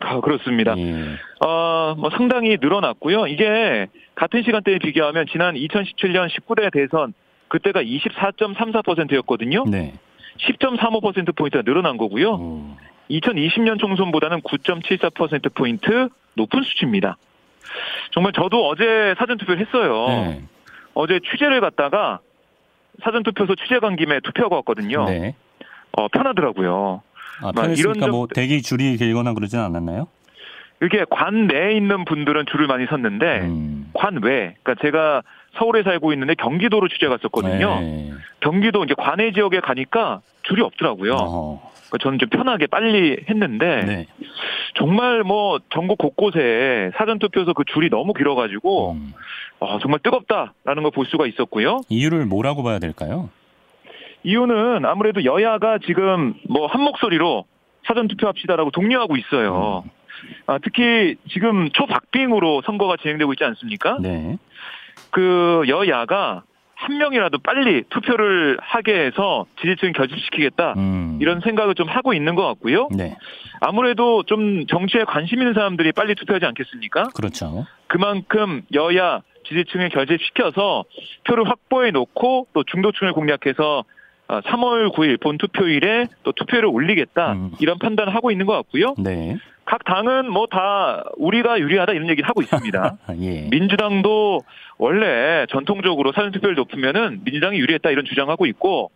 아, 0.00 0.20
그렇습니다. 0.20 0.74
예. 0.76 1.16
어, 1.44 1.94
뭐 1.96 2.10
상당히 2.10 2.58
늘어났고요. 2.60 3.26
이게 3.26 3.86
같은 4.14 4.42
시간대에 4.42 4.78
비교하면 4.78 5.26
지난 5.30 5.54
2017년 5.54 6.28
19대 6.28 6.72
대선 6.72 7.14
그때가 7.48 7.82
24.34%였거든요. 7.82 9.64
네. 9.64 9.94
10.35%포인트가 10.38 11.62
늘어난 11.62 11.96
거고요. 11.96 12.38
어, 12.38 12.76
2020년 13.10 13.78
총선보다는 13.78 14.42
9.74%포인트 14.42 16.08
높은 16.34 16.62
수치입니다. 16.62 17.16
정말 18.12 18.32
저도 18.32 18.68
어제 18.68 19.14
사전투표를 19.18 19.64
했어요. 19.66 20.06
네. 20.08 20.42
어제 20.94 21.20
취재를 21.20 21.60
갔다가 21.60 22.20
사전투표소 23.02 23.54
취재 23.56 23.78
간 23.78 23.96
김에 23.96 24.20
투표하고 24.20 24.56
왔거든요. 24.56 25.04
네. 25.04 25.34
어, 25.92 26.08
편하더라고요. 26.08 27.02
아? 27.42 27.52
이런 27.76 28.10
뭐 28.10 28.26
대기 28.26 28.62
줄이 28.62 28.96
길거나 28.96 29.34
그러진 29.34 29.58
않았나요? 29.58 30.06
이렇게 30.80 31.04
관 31.08 31.46
내에 31.46 31.74
있는 31.74 32.04
분들은 32.04 32.44
줄을 32.50 32.66
많이 32.66 32.86
섰는데 32.86 33.40
음. 33.42 33.90
관 33.94 34.22
외, 34.22 34.54
그러니까 34.62 34.74
제가 34.82 35.22
서울에 35.58 35.82
살고 35.82 36.12
있는데 36.12 36.34
경기도로 36.34 36.88
취재 36.88 37.06
갔었거든요. 37.08 37.80
네. 37.80 38.12
경기도 38.40 38.84
이제 38.84 38.94
관내 38.96 39.32
지역에 39.32 39.60
가니까 39.60 40.20
줄이 40.42 40.60
없더라고요. 40.62 41.12
어허. 41.14 41.70
그러니까 41.88 41.98
저는 42.02 42.18
좀 42.18 42.28
편하게 42.28 42.66
빨리 42.66 43.16
했는데 43.30 43.84
네. 43.86 44.06
정말 44.74 45.22
뭐 45.22 45.60
전국 45.72 45.96
곳곳에 45.96 46.90
사전 46.98 47.18
투표소 47.18 47.54
그 47.54 47.64
줄이 47.72 47.88
너무 47.88 48.12
길어가지고 48.12 48.92
음. 48.92 49.12
아, 49.60 49.78
정말 49.80 50.00
뜨겁다라는 50.02 50.82
걸 50.82 50.90
볼 50.90 51.06
수가 51.06 51.26
있었고요. 51.26 51.80
이유를 51.88 52.26
뭐라고 52.26 52.62
봐야 52.62 52.78
될까요? 52.78 53.30
이유는 54.26 54.84
아무래도 54.84 55.24
여야가 55.24 55.78
지금 55.86 56.34
뭐 56.48 56.66
한 56.66 56.82
목소리로 56.82 57.44
사전 57.86 58.08
투표합시다라고 58.08 58.72
독려하고 58.72 59.16
있어요. 59.16 59.84
음. 59.86 59.90
아, 60.48 60.58
특히 60.62 61.14
지금 61.30 61.70
초박빙으로 61.70 62.62
선거가 62.66 62.96
진행되고 62.96 63.32
있지 63.34 63.44
않습니까? 63.44 63.98
네. 64.00 64.36
그 65.10 65.62
여야가 65.68 66.42
한 66.74 66.98
명이라도 66.98 67.38
빨리 67.38 67.84
투표를 67.88 68.58
하게 68.60 69.06
해서 69.06 69.46
지지층 69.60 69.92
결집시키겠다. 69.92 70.74
음. 70.76 71.18
이런 71.22 71.40
생각을 71.40 71.74
좀 71.76 71.88
하고 71.88 72.12
있는 72.12 72.34
것 72.34 72.44
같고요. 72.46 72.88
네. 72.96 73.16
아무래도 73.60 74.24
좀 74.24 74.66
정치에 74.66 75.04
관심 75.04 75.38
있는 75.38 75.54
사람들이 75.54 75.92
빨리 75.92 76.16
투표하지 76.16 76.44
않겠습니까? 76.46 77.04
그렇죠. 77.14 77.64
그만큼 77.86 78.62
여야 78.74 79.20
지지층을 79.48 79.90
결집시켜서 79.90 80.84
표를 81.24 81.48
확보해 81.48 81.92
놓고 81.92 82.48
또 82.52 82.64
중도층을 82.64 83.12
공략해서 83.12 83.84
3월 84.28 84.92
9일 84.94 85.20
본 85.20 85.38
투표일에 85.38 86.06
또 86.22 86.32
투표를 86.32 86.66
올리겠다 86.66 87.32
음. 87.32 87.50
이런 87.60 87.78
판단을 87.78 88.14
하고 88.14 88.30
있는 88.30 88.46
것 88.46 88.54
같고요. 88.54 88.94
네. 88.98 89.36
각 89.64 89.84
당은 89.84 90.30
뭐 90.30 90.46
다 90.46 91.04
우리가 91.16 91.58
유리하다 91.58 91.92
이런 91.92 92.08
얘기를 92.08 92.28
하고 92.28 92.40
있습니다. 92.40 92.96
아, 93.06 93.14
예. 93.20 93.48
민주당도 93.50 94.42
원래 94.78 95.46
전통적으로 95.50 96.12
사전 96.12 96.30
투표율 96.32 96.54
높으면은 96.54 97.20
민주당이 97.24 97.58
유리했다 97.58 97.90
이런 97.90 98.04
주장하고 98.04 98.46
있고 98.46 98.90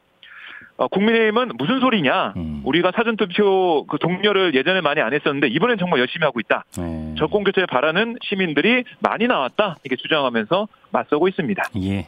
어, 0.76 0.88
국민의힘은 0.88 1.50
무슨 1.58 1.80
소리냐? 1.80 2.34
음. 2.36 2.62
우리가 2.64 2.92
사전 2.94 3.16
투표 3.16 3.84
그 3.86 3.98
동료를 3.98 4.54
예전에 4.54 4.80
많이 4.80 5.00
안 5.02 5.12
했었는데 5.12 5.48
이번엔 5.48 5.76
정말 5.78 6.00
열심히 6.00 6.24
하고 6.24 6.40
있다. 6.40 6.64
네. 6.78 7.14
정권 7.18 7.44
교체를 7.44 7.66
바라는 7.66 8.16
시민들이 8.22 8.84
많이 9.00 9.26
나왔다 9.26 9.76
이렇게 9.84 9.96
주장하면서 10.00 10.68
맞서고 10.90 11.28
있습니다. 11.28 11.62
예. 11.82 12.06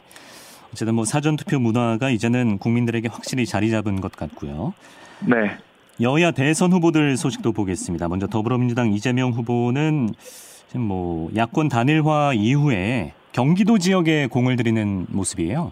어쨌든 0.73 0.95
뭐 0.95 1.05
사전 1.05 1.35
투표 1.35 1.59
문화가 1.59 2.09
이제는 2.09 2.57
국민들에게 2.57 3.07
확실히 3.07 3.45
자리 3.45 3.69
잡은 3.69 4.01
것 4.01 4.11
같고요. 4.11 4.73
네. 5.19 5.55
여야 6.01 6.31
대선 6.31 6.71
후보들 6.73 7.15
소식도 7.15 7.53
보겠습니다. 7.53 8.07
먼저 8.07 8.25
더불어민주당 8.25 8.91
이재명 8.91 9.29
후보는 9.31 10.09
지금 10.67 10.81
뭐 10.81 11.29
야권 11.35 11.69
단일화 11.69 12.33
이후에 12.35 13.13
경기도 13.31 13.77
지역에 13.77 14.25
공을 14.25 14.55
들이는 14.55 15.05
모습이에요. 15.09 15.71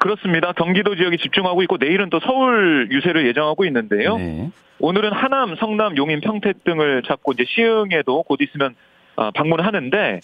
그렇습니다. 0.00 0.52
경기도 0.52 0.94
지역에 0.94 1.16
집중하고 1.16 1.62
있고 1.64 1.76
내일은 1.76 2.08
또 2.08 2.20
서울 2.20 2.88
유세를 2.92 3.26
예정하고 3.26 3.64
있는데요. 3.64 4.16
네. 4.16 4.50
오늘은 4.78 5.12
하남, 5.12 5.56
성남, 5.56 5.96
용인, 5.96 6.20
평택 6.20 6.62
등을 6.62 7.02
찾고 7.06 7.32
이제 7.32 7.44
시흥에도 7.48 8.22
곧 8.22 8.40
있으면 8.40 8.76
어, 9.16 9.32
방문을 9.32 9.66
하는데 9.66 10.20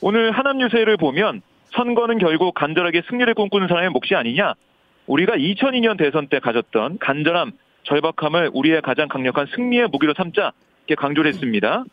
오늘 0.00 0.30
하남 0.30 0.60
유세를 0.60 0.96
보면 0.96 1.42
선거는 1.74 2.18
결국 2.18 2.54
간절하게 2.54 3.02
승리를 3.08 3.32
꿈꾸는 3.34 3.68
사람의 3.68 3.90
몫이 3.90 4.14
아니냐. 4.14 4.54
우리가 5.06 5.34
2002년 5.34 5.98
대선 5.98 6.28
때 6.28 6.38
가졌던 6.38 6.98
간절함, 6.98 7.52
절박함을 7.84 8.50
우리의 8.52 8.82
가장 8.82 9.08
강력한 9.08 9.46
승리의 9.54 9.88
무기로 9.88 10.14
삼자 10.16 10.52
이렇게 10.86 11.00
강조를 11.00 11.28
했습니다. 11.32 11.84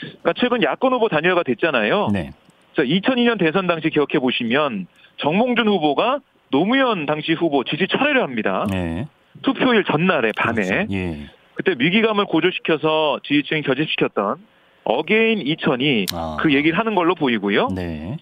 그러니까 0.00 0.32
최근 0.36 0.62
야권 0.62 0.92
후보 0.92 1.08
단일화가 1.08 1.42
됐잖아요. 1.44 2.08
네. 2.12 2.30
그래서 2.74 2.90
2002년 2.90 3.38
대선 3.38 3.66
당시 3.66 3.88
기억해 3.88 4.18
보시면 4.18 4.86
정몽준 5.18 5.68
후보가 5.68 6.20
노무현 6.50 7.06
당시 7.06 7.32
후보 7.32 7.64
지지 7.64 7.86
철회를 7.88 8.22
합니다. 8.22 8.66
네. 8.70 9.06
투표일 9.42 9.84
전날에 9.84 10.32
밤에 10.36 10.62
그렇죠. 10.62 10.92
예. 10.92 11.30
그때 11.54 11.74
위기감을 11.78 12.26
고조시켜서 12.26 13.20
지지층 13.24 13.62
결집시켰던 13.62 14.36
again 14.86 15.40
이천이 15.40 16.06
아. 16.12 16.36
그 16.40 16.54
얘기를 16.54 16.78
하는 16.78 16.94
걸로 16.94 17.14
보이고요. 17.16 17.68
네. 17.74 18.16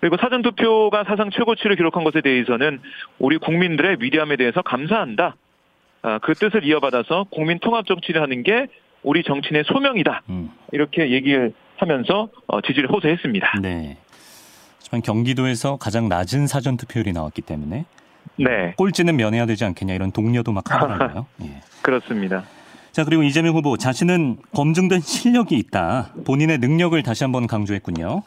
그리고 0.00 0.16
사전 0.20 0.42
투표가 0.42 1.04
사상 1.04 1.30
최고치를 1.30 1.76
기록한 1.76 2.04
것에 2.04 2.20
대해서는 2.20 2.80
우리 3.18 3.38
국민들의 3.38 3.96
위대함에 4.00 4.36
대해서 4.36 4.60
감사한다. 4.60 5.36
아, 6.02 6.18
그 6.18 6.34
뜻을 6.34 6.64
이어받아서 6.64 7.26
국민 7.30 7.58
통합 7.58 7.86
정치를 7.86 8.20
하는 8.20 8.42
게 8.42 8.66
우리 9.02 9.22
정치인의 9.22 9.64
소명이다. 9.64 10.22
음. 10.28 10.50
이렇게 10.72 11.10
얘기를 11.10 11.54
하면서 11.76 12.28
어, 12.46 12.60
지지를 12.60 12.90
호소했습니다. 12.90 13.60
네. 13.62 13.96
하지만 14.76 15.00
경기도에서 15.00 15.78
가장 15.78 16.08
낮은 16.08 16.46
사전 16.46 16.76
투표율이 16.76 17.12
나왔기 17.12 17.42
때문에 17.42 17.86
네, 18.36 18.74
꼴찌는 18.76 19.16
면해야 19.16 19.46
되지 19.46 19.64
않겠냐 19.64 19.94
이런 19.94 20.12
동료도 20.12 20.52
막 20.52 20.70
하더라고요. 20.70 21.26
예. 21.44 21.60
그렇습니다. 21.82 22.44
자 22.92 23.04
그리고 23.04 23.22
이재명 23.22 23.54
후보 23.54 23.76
자신은 23.76 24.38
검증된 24.54 25.00
실력이 25.00 25.56
있다. 25.56 26.12
본인의 26.26 26.58
능력을 26.58 27.00
다시 27.02 27.24
한번 27.24 27.46
강조했군요. 27.46 28.22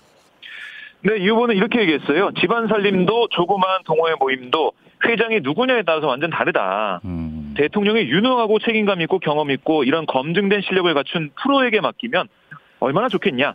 네, 1.01 1.17
이 1.17 1.29
후보는 1.29 1.57
이렇게 1.57 1.81
얘기했어요. 1.81 2.31
집안 2.39 2.67
살림도 2.67 3.27
조그마한 3.31 3.81
동호회 3.83 4.13
모임도 4.19 4.71
회장이 5.05 5.41
누구냐에 5.41 5.83
따라서 5.85 6.07
완전 6.07 6.29
다르다. 6.29 7.01
음. 7.03 7.53
대통령이 7.57 8.03
유능하고 8.03 8.59
책임감 8.59 9.01
있고 9.01 9.19
경험 9.19 9.51
있고 9.51 9.83
이런 9.83 10.05
검증된 10.05 10.61
실력을 10.61 10.91
갖춘 10.93 11.31
프로에게 11.41 11.81
맡기면 11.81 12.29
얼마나 12.79 13.09
좋겠냐. 13.09 13.53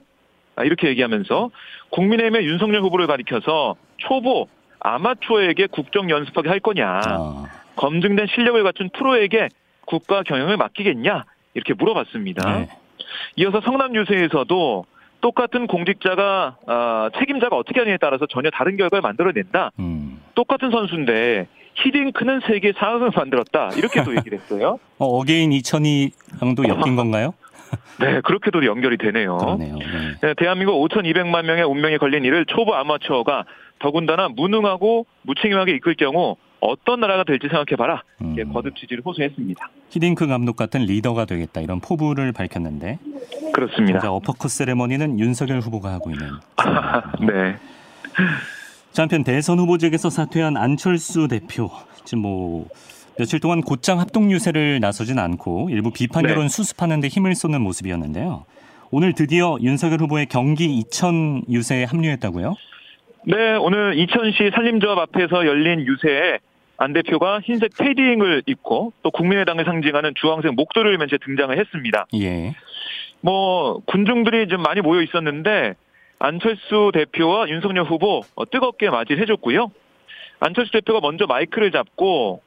아, 0.57 0.65
이렇게 0.65 0.89
얘기하면서 0.89 1.51
국민의힘의 1.91 2.45
윤석열 2.45 2.83
후보를 2.83 3.07
가리켜서 3.07 3.77
초보 3.97 4.49
아마추어에게 4.81 5.69
국정 5.69 6.11
연습하게 6.11 6.51
할 6.51 6.61
거냐. 6.61 7.01
아, 7.07 7.45
검증된 7.77 8.27
실력을 8.35 8.63
갖춘 8.63 8.91
프로에게 8.93 9.49
국가 9.89 10.23
경영을 10.23 10.57
맡기겠냐. 10.57 11.25
이렇게 11.55 11.75
물어봤습니다. 11.75 12.59
네. 12.59 12.69
이어서 13.37 13.61
성남 13.63 13.97
유세에서도 13.97 14.85
똑같은 15.21 15.67
공직자가 15.67 16.57
아, 16.67 17.11
책임자가 17.19 17.57
어떻게 17.57 17.81
하느냐에 17.81 17.97
따라서 18.01 18.27
전혀 18.27 18.51
다른 18.51 18.77
결과를 18.77 19.01
만들어낸다. 19.01 19.73
음. 19.81 20.21
똑같은 20.35 20.71
선수인데 20.71 21.49
히딩크는 21.75 22.41
세계 22.47 22.73
4강을 22.73 23.17
만들었다. 23.17 23.71
이렇게도 23.77 24.15
얘기를 24.17 24.39
했어요. 24.39 24.79
어, 24.99 25.07
again 25.07 25.51
2002랑도 25.51 26.69
엮인 26.69 26.95
건가요? 26.95 27.35
네, 28.01 28.21
그렇게도 28.21 28.65
연결이 28.67 28.99
되네요. 28.99 29.39
그러네요. 29.39 29.77
네. 29.77 29.87
네, 30.23 30.35
대한민국 30.37 30.75
5,200만 30.89 31.45
명의 31.45 31.65
운명이 31.65 31.99
걸린 31.99 32.25
일을 32.25 32.45
초보 32.47 32.75
아마추어가 32.75 33.45
더군다나 33.79 34.29
무능하고 34.29 35.07
무책임하게 35.23 35.73
이끌 35.77 35.95
경우 35.95 36.37
어떤 36.61 37.01
나라가 37.01 37.25
될지 37.25 37.49
생각해봐라. 37.49 38.03
이렇게 38.21 38.43
음. 38.43 38.53
거듭 38.53 38.77
지지를 38.77 39.03
호소했습니다. 39.05 39.71
히딩크 39.91 40.27
감독 40.27 40.57
같은 40.57 40.81
리더가 40.83 41.25
되겠다 41.25 41.61
이런 41.61 41.81
포부를 41.81 42.33
밝혔는데 42.33 42.99
그렇습니다. 43.53 44.01
자, 44.01 44.13
어퍼컷 44.13 44.51
세레머니는 44.51 45.19
윤석열 45.19 45.61
후보가 45.61 45.93
하고 45.93 46.11
있는. 46.11 46.31
네. 47.21 47.57
자, 48.93 49.03
한편 49.03 49.25
대선 49.25 49.59
후보직에서 49.59 50.11
사퇴한 50.11 50.57
안철수 50.57 51.29
대표 51.29 51.71
지금 52.05 52.23
뭐 52.23 52.69
며칠 53.19 53.41
동안 53.41 53.63
곧장 53.63 53.99
합동 54.01 54.31
유세를 54.31 54.81
나서진 54.81 55.19
않고 55.19 55.71
일부 55.71 55.91
비판 55.93 56.25
네. 56.25 56.31
여론 56.33 56.49
수습하는 56.49 57.01
데 57.01 57.09
힘을 57.09 57.35
쏟는 57.35 57.61
모습이었는데요. 57.63 58.45
오늘 58.91 59.13
드디어 59.13 59.59
윤석열 59.61 60.01
후보의 60.01 60.27
경기 60.27 60.67
이천 60.79 61.43
유세에 61.49 61.85
합류했다고요? 61.85 62.55
네, 63.31 63.57
오늘 63.57 63.99
이천시 63.99 64.53
산림조합 64.55 64.99
앞에서 64.99 65.47
열린 65.47 65.81
유세에 65.87 66.39
안 66.79 66.95
대표가 66.95 67.41
흰색 67.41 67.73
패딩을 67.79 68.45
입고 68.47 68.95
또 69.03 69.11
국민의당을 69.11 69.67
상징하는 69.67 70.15
주황색 70.15 70.55
목도리를 70.55 70.97
맨 70.97 71.09
채 71.11 71.19
등장을 71.23 71.59
했습니다. 71.59 72.07
예. 72.15 72.55
뭐 73.21 73.83
군중들이 73.85 74.49
좀 74.49 74.63
많이 74.63 74.81
모여 74.81 75.03
있었는데 75.03 75.75
안철수 76.19 76.91
대표와 76.95 77.51
윤석열 77.51 77.85
후보 77.85 78.23
어, 78.35 78.49
뜨겁게 78.49 78.89
맞이를 78.89 79.21
해줬고요. 79.21 79.73
안철수 80.41 80.73
대표가 80.73 81.01
먼저 81.01 81.27
마이크를 81.27 81.71
잡고 81.71 82.41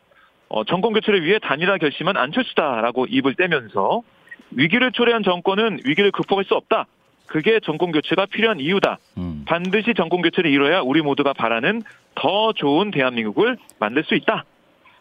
어, 0.49 0.63
정권 0.63 0.93
교체를 0.93 1.23
위해 1.23 1.37
단일화 1.37 1.77
결심한 1.77 2.17
안철수다라고 2.17 3.05
입을 3.07 3.35
떼면서 3.35 4.01
위기를 4.49 4.91
초래한 4.91 5.21
정권은 5.21 5.81
위기를 5.85 6.09
극복할 6.09 6.43
수 6.43 6.55
없다. 6.55 6.87
그게 7.31 7.61
정권 7.63 7.93
교체가 7.93 8.25
필요한 8.25 8.59
이유다. 8.59 8.99
음. 9.17 9.45
반드시 9.47 9.93
정권 9.95 10.21
교체를 10.21 10.51
이뤄야 10.51 10.81
우리 10.81 11.01
모두가 11.01 11.31
바라는 11.31 11.81
더 12.13 12.51
좋은 12.51 12.91
대한민국을 12.91 13.57
만들 13.79 14.03
수 14.03 14.15
있다. 14.15 14.43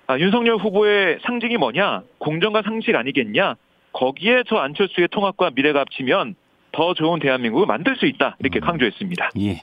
아, 0.07 0.17
윤석열 0.17 0.57
후보의 0.59 1.19
상징이 1.27 1.57
뭐냐? 1.57 2.03
공정과 2.19 2.63
상식 2.63 2.95
아니겠냐? 2.95 3.57
거기에 3.93 4.45
저 4.49 4.59
안철수의 4.59 5.09
통합과 5.11 5.51
미래가 5.57 5.81
합치면 5.81 6.37
더 6.71 6.95
좋은 6.95 7.19
대한민국을 7.19 7.67
만들 7.67 7.97
수 7.97 8.07
있다. 8.07 8.37
이렇게 8.39 8.61
음. 8.61 8.63
강조했습니다. 8.63 9.31
예. 9.41 9.63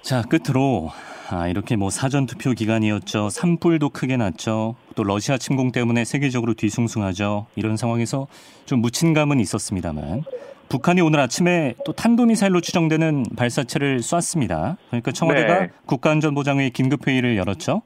자, 0.00 0.22
끝으로 0.22 0.90
아, 1.30 1.46
이렇게 1.48 1.76
뭐 1.76 1.90
사전 1.90 2.24
투표 2.24 2.52
기간이었죠. 2.52 3.28
산불도 3.28 3.90
크게 3.90 4.16
났죠. 4.16 4.76
또 4.96 5.04
러시아 5.04 5.36
침공 5.36 5.72
때문에 5.72 6.06
세계적으로 6.06 6.54
뒤숭숭하죠. 6.54 7.48
이런 7.54 7.76
상황에서 7.76 8.28
좀 8.64 8.80
묻힌 8.80 9.12
감은 9.12 9.40
있었습니다만 9.40 10.24
북한이 10.68 11.00
오늘 11.00 11.20
아침에 11.20 11.74
또 11.84 11.92
탄도미사일로 11.92 12.60
추정되는 12.60 13.24
발사체를 13.36 14.00
쐈습니다. 14.00 14.76
그러니까 14.88 15.12
청와대가 15.12 15.60
네. 15.60 15.68
국가안전보장회의 15.86 16.70
긴급회의를 16.70 17.36
열었죠. 17.36 17.82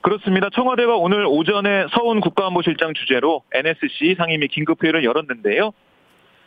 그렇습니다. 0.00 0.48
청와대가 0.54 0.96
오늘 0.96 1.26
오전에 1.26 1.86
서훈 1.90 2.20
국가안보실장 2.20 2.94
주재로 2.94 3.42
NSC 3.52 4.14
상임위 4.16 4.48
긴급회의를 4.48 5.04
열었는데요. 5.04 5.72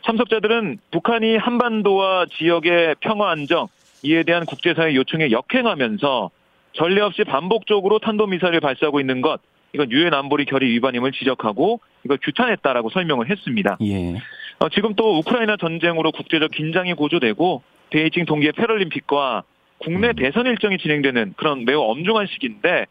참석자들은 0.04 0.78
북한이 0.90 1.36
한반도와 1.36 2.26
지역의 2.36 2.96
평화 3.00 3.30
안정, 3.30 3.68
이에 4.02 4.24
대한 4.24 4.46
국제사회 4.46 4.96
요청에 4.96 5.30
역행하면서 5.30 6.30
전례 6.72 7.02
없이 7.02 7.22
반복적으로 7.22 8.00
탄도미사일을 8.00 8.60
발사하고 8.60 8.98
있는 8.98 9.20
것, 9.20 9.40
이건 9.74 9.92
유엔 9.92 10.12
안보리 10.12 10.44
결의 10.46 10.70
위반임을 10.70 11.12
지적하고 11.12 11.80
이걸 12.04 12.18
규탄했다라고 12.20 12.90
설명을 12.90 13.30
했습니다. 13.30 13.78
예. 13.82 14.16
어, 14.62 14.68
지금 14.68 14.94
또 14.94 15.18
우크라이나 15.18 15.56
전쟁으로 15.56 16.12
국제적 16.12 16.52
긴장이 16.52 16.94
고조되고 16.94 17.62
베이징 17.90 18.26
동계 18.26 18.52
패럴림픽과 18.52 19.42
국내 19.78 20.10
음. 20.10 20.14
대선 20.14 20.46
일정이 20.46 20.78
진행되는 20.78 21.34
그런 21.36 21.64
매우 21.64 21.80
엄중한 21.80 22.28
시기인데 22.28 22.86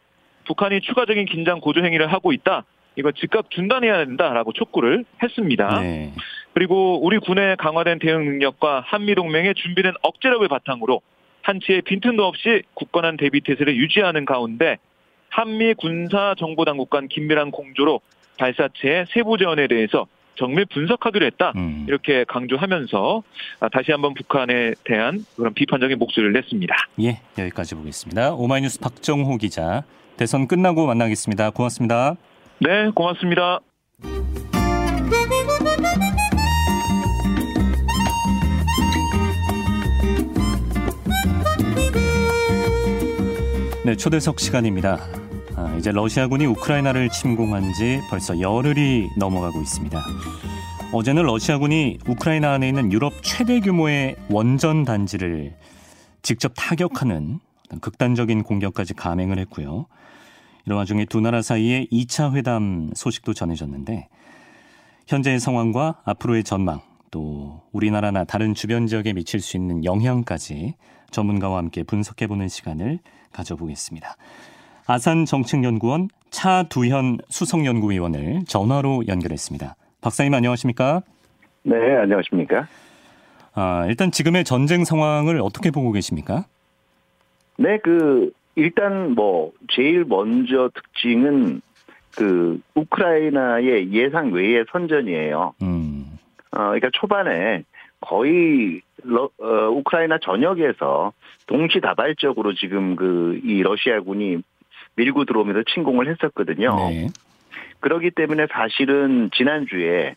북한이 0.46 0.82
추가적인 0.82 1.24
긴장 1.24 1.60
고조 1.60 1.82
행위를 1.82 2.12
하고 2.12 2.34
있다. 2.34 2.64
이거 2.96 3.10
즉각 3.12 3.50
중단해야 3.50 4.04
된다라고 4.04 4.52
촉구를 4.52 5.06
했습니다. 5.22 5.80
네. 5.80 6.12
그리고 6.52 7.02
우리 7.02 7.16
군의 7.18 7.56
강화된 7.56 8.00
대응 8.00 8.22
능력과 8.26 8.82
한미 8.84 9.14
동맹의 9.14 9.54
준비된 9.54 9.94
억제력을 10.02 10.46
바탕으로 10.46 11.00
한치의 11.40 11.82
빈틈도 11.82 12.22
없이 12.22 12.64
굳건한 12.74 13.16
대비 13.16 13.40
태세를 13.40 13.76
유지하는 13.76 14.26
가운데 14.26 14.76
한미 15.30 15.72
군사 15.72 16.34
정보 16.36 16.66
당국 16.66 16.90
간 16.90 17.08
긴밀한 17.08 17.50
공조로 17.50 18.02
발사체의 18.36 19.06
세부 19.14 19.38
재원에 19.38 19.68
대해서 19.68 20.06
정밀 20.36 20.66
분석하기로 20.66 21.26
했다. 21.26 21.52
음. 21.56 21.84
이렇게 21.88 22.24
강조하면서 22.28 23.22
아, 23.60 23.68
다시 23.68 23.92
한번 23.92 24.14
북한에 24.14 24.74
대한 24.84 25.24
그런 25.36 25.54
비판적인 25.54 25.98
목소리를 25.98 26.32
냈습니다. 26.32 26.74
예, 27.02 27.20
여기까지 27.38 27.74
보겠습니다. 27.74 28.34
오마이뉴스 28.34 28.80
박정호 28.80 29.36
기자. 29.38 29.82
대선 30.16 30.46
끝나고 30.46 30.86
만나겠습니다. 30.86 31.50
고맙습니다. 31.50 32.16
네, 32.60 32.90
고맙습니다. 32.94 33.60
네, 43.84 43.96
초대석 43.96 44.38
시간입니다. 44.38 45.21
아, 45.56 45.74
이제 45.76 45.92
러시아군이 45.92 46.46
우크라이나를 46.46 47.10
침공한 47.10 47.72
지 47.74 48.00
벌써 48.08 48.40
열흘이 48.40 49.10
넘어가고 49.18 49.60
있습니다. 49.60 50.02
어제는 50.92 51.24
러시아군이 51.24 51.98
우크라이나 52.06 52.52
안에 52.52 52.68
있는 52.68 52.92
유럽 52.92 53.12
최대 53.22 53.60
규모의 53.60 54.16
원전 54.30 54.84
단지를 54.84 55.54
직접 56.22 56.52
타격하는 56.56 57.40
극단적인 57.80 58.42
공격까지 58.44 58.94
감행을 58.94 59.38
했고요. 59.40 59.86
이런 60.64 60.78
와중에 60.78 61.04
두 61.04 61.20
나라 61.20 61.42
사이에 61.42 61.86
2차 61.90 62.34
회담 62.34 62.90
소식도 62.94 63.34
전해졌는데 63.34 64.08
현재의 65.08 65.40
상황과 65.40 66.00
앞으로의 66.04 66.44
전망 66.44 66.80
또 67.10 67.62
우리나라나 67.72 68.24
다른 68.24 68.54
주변 68.54 68.86
지역에 68.86 69.12
미칠 69.12 69.40
수 69.40 69.56
있는 69.56 69.84
영향까지 69.84 70.74
전문가와 71.10 71.58
함께 71.58 71.82
분석해보는 71.82 72.48
시간을 72.48 73.00
가져보겠습니다. 73.32 74.16
아산 74.92 75.24
정책연구원 75.24 76.08
차두현 76.28 77.16
수석연구위원을 77.30 78.40
전화로 78.46 79.04
연결했습니다. 79.08 79.74
박사님 80.02 80.34
안녕하십니까? 80.34 81.00
네, 81.62 81.96
안녕하십니까? 81.96 82.66
아, 83.54 83.86
일단 83.88 84.10
지금의 84.10 84.44
전쟁 84.44 84.84
상황을 84.84 85.40
어떻게 85.40 85.70
보고 85.70 85.92
계십니까? 85.92 86.44
네, 87.56 87.78
그 87.78 88.32
일단 88.54 89.14
뭐 89.14 89.52
제일 89.70 90.04
먼저 90.04 90.68
특징은 90.74 91.62
그 92.14 92.60
우크라이나의 92.74 93.94
예상 93.94 94.30
외의 94.32 94.66
선전이에요. 94.70 95.54
음, 95.62 96.18
어, 96.50 96.58
그러니까 96.58 96.90
초반에 96.92 97.64
거의 98.00 98.82
러, 99.04 99.30
어, 99.38 99.70
우크라이나 99.70 100.18
전역에서 100.18 101.14
동시다발적으로 101.46 102.52
지금 102.52 102.94
그 102.94 103.40
이 103.42 103.62
러시아군이 103.62 104.42
밀고 104.96 105.24
들어오면서 105.24 105.62
침공을 105.72 106.08
했었거든요. 106.08 106.76
네. 106.88 107.08
그렇기 107.80 108.10
때문에 108.10 108.46
사실은 108.50 109.30
지난주에 109.34 110.14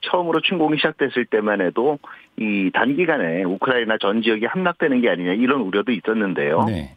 처음으로 0.00 0.40
침공이 0.40 0.76
시작됐을 0.78 1.26
때만 1.26 1.60
해도 1.60 1.98
이 2.36 2.70
단기간에 2.72 3.44
우크라이나 3.44 3.96
전 3.98 4.22
지역이 4.22 4.46
함락되는 4.46 5.00
게 5.00 5.08
아니냐 5.08 5.32
이런 5.34 5.60
우려도 5.62 5.92
있었는데요. 5.92 6.64
네. 6.64 6.94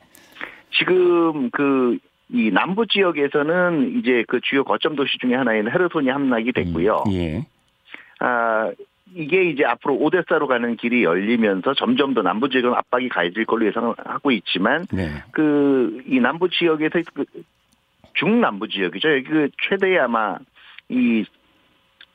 지금 0.71 1.49
그 1.51 1.99
이 2.29 2.51
남부 2.51 2.85
지역에서는 2.85 3.99
이제 3.99 4.25
그 4.27 4.41
주요 4.41 4.63
거점 4.63 4.95
도시 4.95 5.17
중에 5.19 5.33
하나인 5.35 5.69
헤르손이 5.69 6.09
함락이 6.09 6.51
됐고요. 6.51 7.03
음, 7.07 7.13
예. 7.13 7.45
아 8.19 8.71
이게 9.15 9.43
이제 9.49 9.65
앞으로 9.65 9.95
오데사로 9.95 10.47
가는 10.47 10.75
길이 10.75 11.03
열리면서 11.03 11.73
점점 11.73 12.13
더 12.13 12.21
남부 12.21 12.49
지역은 12.49 12.73
압박이 12.73 13.09
가해질 13.09 13.45
걸로 13.45 13.65
예상을 13.65 13.93
하고 14.05 14.31
있지만 14.31 14.85
네. 14.91 15.09
그이 15.31 16.19
남부 16.19 16.49
지역에서 16.49 16.99
그 17.13 17.25
중남부 18.13 18.67
지역이죠. 18.67 19.11
여기 19.11 19.23
그 19.23 19.49
최대의 19.69 19.99
아마 19.99 20.37
이 20.89 21.23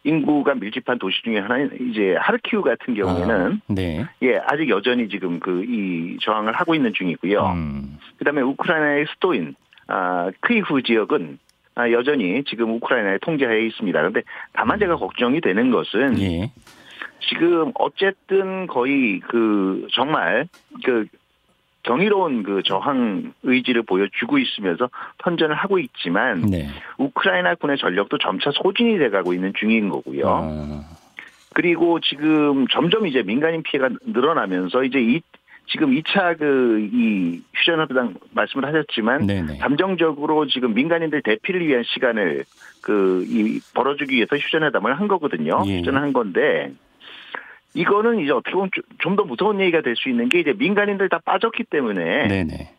인구가 0.04 0.54
밀집한 0.54 0.98
도시 0.98 1.22
중에 1.22 1.38
하나인 1.38 1.70
이제 1.80 2.16
하르키우 2.18 2.62
같은 2.62 2.94
경우에는 2.94 3.60
아, 3.68 3.72
네. 3.72 4.04
예 4.22 4.40
아직 4.46 4.68
여전히 4.68 5.08
지금 5.08 5.38
그 5.38 5.62
이 5.62 6.18
저항을 6.20 6.52
하고 6.52 6.74
있는 6.74 6.92
중이고요. 6.92 7.46
음, 7.46 7.98
그다음에 8.18 8.42
우크라이나의 8.42 9.06
수도인 9.14 9.54
아, 9.86 10.30
크이후 10.40 10.82
지역은 10.82 11.38
아, 11.74 11.90
여전히 11.90 12.42
지금 12.44 12.72
우크라이나의 12.74 13.18
통제하에 13.20 13.62
있습니다. 13.66 13.98
그런데 13.98 14.22
다만 14.52 14.78
제가 14.78 14.96
걱정이 14.96 15.40
되는 15.40 15.70
것은 15.70 16.20
예. 16.20 16.50
지금 17.28 17.72
어쨌든 17.74 18.66
거의 18.66 19.20
그 19.20 19.86
정말 19.92 20.48
그 20.84 21.06
경이로운 21.84 22.42
그 22.44 22.62
저항 22.64 23.32
의지를 23.42 23.82
보여주고 23.82 24.38
있으면서 24.38 24.88
선전을 25.24 25.54
하고 25.54 25.78
있지만 25.78 26.42
네. 26.42 26.68
우크라이나 26.98 27.56
군의 27.56 27.76
전력도 27.76 28.18
점차 28.18 28.50
소진이 28.52 28.98
돼가고 28.98 29.34
있는 29.34 29.52
중인 29.58 29.88
거고요. 29.88 30.22
아, 30.28 30.80
그리고 31.54 31.98
지금 32.00 32.66
점점 32.68 33.06
이제 33.06 33.22
민간인 33.22 33.62
피해가 33.62 33.90
늘어나면서 34.06 34.84
이제 34.84 35.00
이 35.00 35.20
지금 35.66 35.90
2차 35.90 36.38
그 36.38 36.88
이 36.92 37.40
휴전협상 37.54 38.14
말씀을 38.32 38.66
하셨지만 38.66 39.26
네네. 39.26 39.58
감정적으로 39.58 40.46
지금 40.46 40.74
민간인들 40.74 41.22
대피를 41.22 41.66
위한 41.66 41.82
시간을 41.84 42.44
그 42.80 43.24
이 43.28 43.60
벌어주기 43.74 44.16
위해서 44.16 44.36
휴전회담을 44.36 44.98
한 44.98 45.08
거거든요. 45.08 45.62
예. 45.66 45.78
휴전을 45.78 46.00
한 46.00 46.12
건데 46.12 46.72
이거는 47.74 48.20
이제 48.20 48.32
어떻게 48.32 48.52
보면 48.52 48.70
좀 48.98 49.16
더 49.16 49.24
무서운 49.24 49.60
얘기가 49.60 49.80
될 49.82 49.96
수 49.96 50.08
있는 50.08 50.28
게 50.28 50.40
이제 50.40 50.52
민간인들 50.52 51.08
다 51.08 51.18
빠졌기 51.24 51.64
때문에 51.64 52.28
네네. 52.28 52.70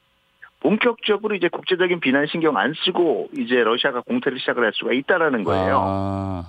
본격적으로 0.59 1.35
이제 1.35 1.49
국제적인 1.49 1.99
비난 1.99 2.25
신경 2.27 2.57
안 2.57 2.73
쓰고 2.85 3.29
이제 3.37 3.55
러시아가 3.63 4.01
공세를 4.01 4.39
시작을 4.39 4.63
할 4.63 4.71
수가 4.73 4.93
있다라는 4.93 5.43
거예요. 5.43 5.79
아, 5.83 6.43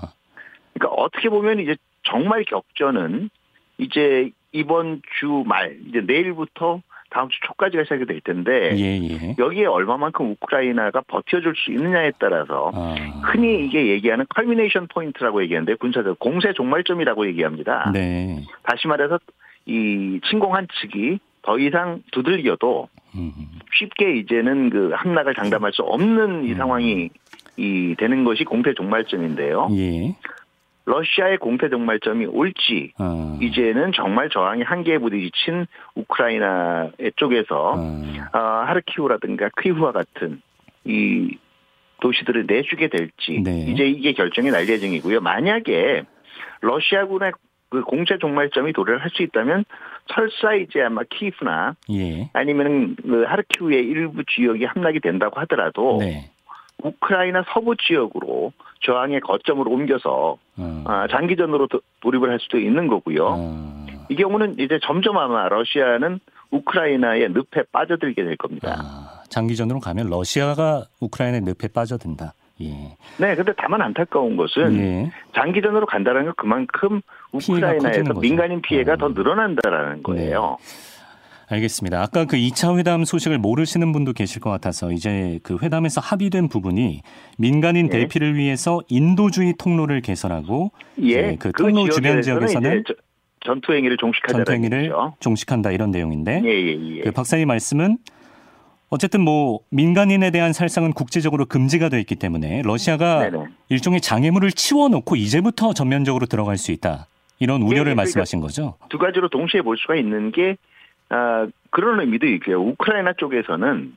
그러니까 0.73 0.95
어떻게 1.03 1.29
보면 1.29 1.59
이제 1.61 1.77
정말 2.05 2.45
격전은 2.45 3.31
이제 3.79 4.31
이번 4.53 5.03
주 5.19 5.43
말 5.45 5.77
이제 5.89 6.01
내일부터 6.01 6.81
다음 7.11 7.29
주 7.29 7.39
초까지가 7.47 7.85
시작이 7.85 8.07
될 8.07 8.21
텐데 8.21 8.77
예, 8.77 8.99
예. 9.01 9.37
여기에 9.39 9.67
얼마만큼 9.67 10.33
우크라이나가 10.33 11.01
버텨줄 11.07 11.55
수 11.57 11.71
있느냐에 11.73 12.13
따라서 12.19 12.73
아, 12.75 12.95
흔히 13.25 13.65
이게 13.65 13.87
얘기하는 13.89 14.27
culmination 14.35 14.89
point라고 14.89 15.43
얘기하는데 15.43 15.75
군사적 15.77 16.19
공세 16.19 16.53
종말점이라고 16.53 17.27
얘기합니다. 17.29 17.91
네. 17.93 18.43
다시 18.65 18.89
말해서 18.89 19.19
이 19.67 20.21
침공한 20.29 20.67
측이 20.81 21.19
더 21.43 21.59
이상 21.59 22.03
두들겨도 22.13 22.89
음, 23.17 23.33
쉽게 23.79 24.17
이제는 24.17 24.71
그 24.71 24.91
함락을 24.95 25.35
장담할 25.35 25.73
수 25.73 25.83
없는 25.83 26.45
이 26.45 26.53
음. 26.53 26.57
상황이 26.57 27.11
이 27.57 27.95
되는 27.99 28.25
것이 28.25 28.45
공세 28.45 28.75
종말점인데요. 28.75 29.69
예. 29.73 30.17
러시아의 30.87 31.39
공세 31.39 31.69
종말점이 31.69 32.27
올지 32.27 32.93
아, 32.99 33.39
이제는 33.41 33.93
정말 33.93 34.29
저항의 34.29 34.65
한계에 34.65 34.99
부딪힌 34.99 35.67
우크라이나 35.95 36.91
쪽에서 37.17 37.75
아, 38.33 38.39
어, 38.39 38.65
하르키우라든가 38.69 39.51
퀴후와 39.61 39.93
같은 39.93 40.43
이 40.85 41.39
도시들을 42.01 42.45
내주게 42.47 42.89
될지 42.89 43.41
네. 43.43 43.67
이제 43.69 43.87
이게 43.87 44.13
결정이 44.13 44.51
날 44.51 44.69
예정이고요. 44.69 45.21
만약에 45.21 46.03
러시아군의 46.61 47.33
그 47.71 47.81
공세 47.83 48.19
종말점이 48.19 48.73
도래를 48.73 49.03
할 49.03 49.11
수 49.11 49.23
있다면 49.23 49.65
설사 50.13 50.55
이제 50.55 50.83
아마 50.83 51.03
키이프나 51.09 51.77
예. 51.93 52.29
아니면 52.35 52.95
그 53.03 53.23
하르키우의 53.23 53.85
일부 53.85 54.23
지역이 54.25 54.65
함락이 54.65 55.01
된다고 55.01 55.41
하더라도 55.41 55.99
네. 56.01 56.31
우크라이나 56.95 57.43
서부 57.53 57.75
지역으로 57.77 58.53
저항의 58.83 59.21
거점을 59.21 59.67
옮겨서 59.67 60.37
아, 60.59 60.83
아, 60.87 61.07
장기전으로 61.11 61.67
도- 61.69 61.81
돌입을 62.01 62.31
할 62.31 62.39
수도 62.41 62.59
있는 62.59 62.87
거고요. 62.87 63.29
아, 63.29 63.87
이 64.11 64.15
경우는 64.15 64.57
이제 64.59 64.79
점점 64.83 65.17
아마 65.19 65.49
러시아는 65.49 66.21
우크라이나의 66.51 67.31
늪에 67.31 67.65
빠져들게 67.73 68.23
될 68.23 68.37
겁니다. 68.37 68.77
아, 68.79 69.23
장기전으로 69.31 69.81
가면 69.81 70.09
러시아가 70.11 70.85
우크라이나의 71.01 71.43
늪에 71.43 71.69
빠져든다. 71.69 72.35
예. 72.61 72.97
네, 73.19 73.35
근데 73.35 73.53
다만 73.57 73.83
안타까운 73.83 74.37
것은 74.37 74.77
예. 74.77 75.11
장기전으로 75.35 75.87
간다는 75.87 76.27
건 76.27 76.35
그만큼 76.37 77.01
우크라이나에서. 77.33 78.15
민간인 78.21 78.63
피해가 78.63 78.93
어. 78.93 78.97
더 78.97 79.09
늘어난다라는 79.09 80.05
거예요. 80.05 80.59
알겠습니다. 81.55 82.01
아까 82.03 82.25
그 82.25 82.37
2차 82.37 82.79
회담 82.79 83.05
소식을 83.05 83.39
모르시는 83.39 83.93
분도 83.93 84.13
계실 84.13 84.41
것 84.41 84.51
같아서 84.51 84.93
이제 84.93 85.39
그 85.43 85.59
회담에서 85.63 86.01
합의된 86.01 86.49
부분이 86.49 87.03
민간인 87.39 87.87
예. 87.87 87.91
대피를 87.91 88.37
위해서 88.37 88.81
인도주의 88.89 89.55
통로를 89.59 90.01
개설하고 90.01 90.73
예, 91.03 91.09
예, 91.09 91.37
그 91.39 91.53
통로 91.53 91.89
주변 91.89 92.23
지역에서는 92.23 92.85
전투 93.45 93.73
행위를 93.73 93.97
종식하자는 93.97 94.45
전투 94.45 94.53
행위를 94.53 94.91
거죠. 94.91 95.15
종식한다 95.21 95.71
이런 95.71 95.91
내용인데 95.91 96.43
예, 96.45 96.49
예, 96.49 96.97
예. 96.97 97.01
그 97.03 97.13
박사님 97.13 97.49
말씀은 97.49 97.99
어쨌든 98.91 99.23
뭐 99.23 99.61
민간인에 99.71 100.31
대한 100.31 100.53
살상은 100.53 100.93
국제적으로 100.93 101.47
금지가 101.47 101.89
돼 101.89 101.99
있기 102.01 102.15
때문에 102.15 102.63
러시아가 102.63 103.31
네네. 103.31 103.47
일종의 103.69 104.01
장애물을 104.01 104.53
치워놓고 104.53 105.17
이제부터 105.17 105.73
전면적으로 105.73 106.27
들어갈 106.27 106.59
수 106.59 106.71
있다 106.71 107.07
이런 107.41 107.63
우려를 107.63 107.79
예, 107.79 107.83
그러니까 107.83 108.01
말씀하신 108.03 108.41
거죠? 108.41 108.77
두 108.89 108.99
가지로 108.99 109.29
동시에 109.29 109.63
볼 109.63 109.77
수가 109.77 109.97
있는 109.97 110.31
게 110.31 110.57
아, 111.11 111.47
그런 111.71 112.01
의미도 112.01 112.27
있고요. 112.27 112.61
우크라이나 112.61 113.13
쪽에서는 113.15 113.97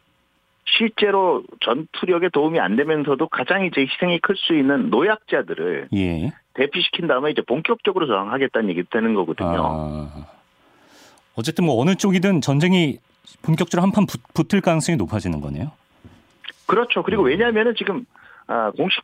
실제로 0.65 1.43
전투력에 1.62 2.30
도움이 2.30 2.60
안 2.60 2.76
되면서도 2.76 3.28
가장 3.30 3.65
이제 3.65 3.82
희생이 3.82 4.20
클 4.20 4.36
수 4.36 4.54
있는 4.54 4.89
노약자들을 4.89 5.89
예. 5.96 6.34
대피시킨 6.56 7.08
다음에 7.08 7.32
이제 7.32 7.41
본격적으로 7.41 8.08
저항하겠다는 8.08 8.70
얘기 8.70 8.84
되는 8.84 9.13
거거든요. 9.13 9.63
아, 9.63 10.28
어쨌든 11.36 11.65
뭐 11.65 11.80
어느 11.82 11.96
쪽이든 11.96 12.41
전쟁이 12.41 13.00
본격적으로 13.43 13.84
한판 13.84 14.08
붙을 14.34 14.62
가능성이 14.62 14.98
높아지는 14.98 15.39
거네요. 15.39 15.72
그렇죠. 16.65 17.04
그리고 17.04 17.24
음. 17.24 17.28
왜냐하면은 17.28 17.76
지금 17.78 18.06
아, 18.48 18.72
공식 18.72 19.02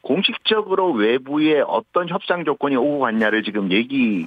공식적으로 0.00 0.92
외부의 0.92 1.64
어떤 1.66 2.08
협상 2.08 2.44
조건이 2.44 2.76
오고 2.76 2.98
갔냐를 2.98 3.42
지금 3.42 3.70
얘기 3.72 4.26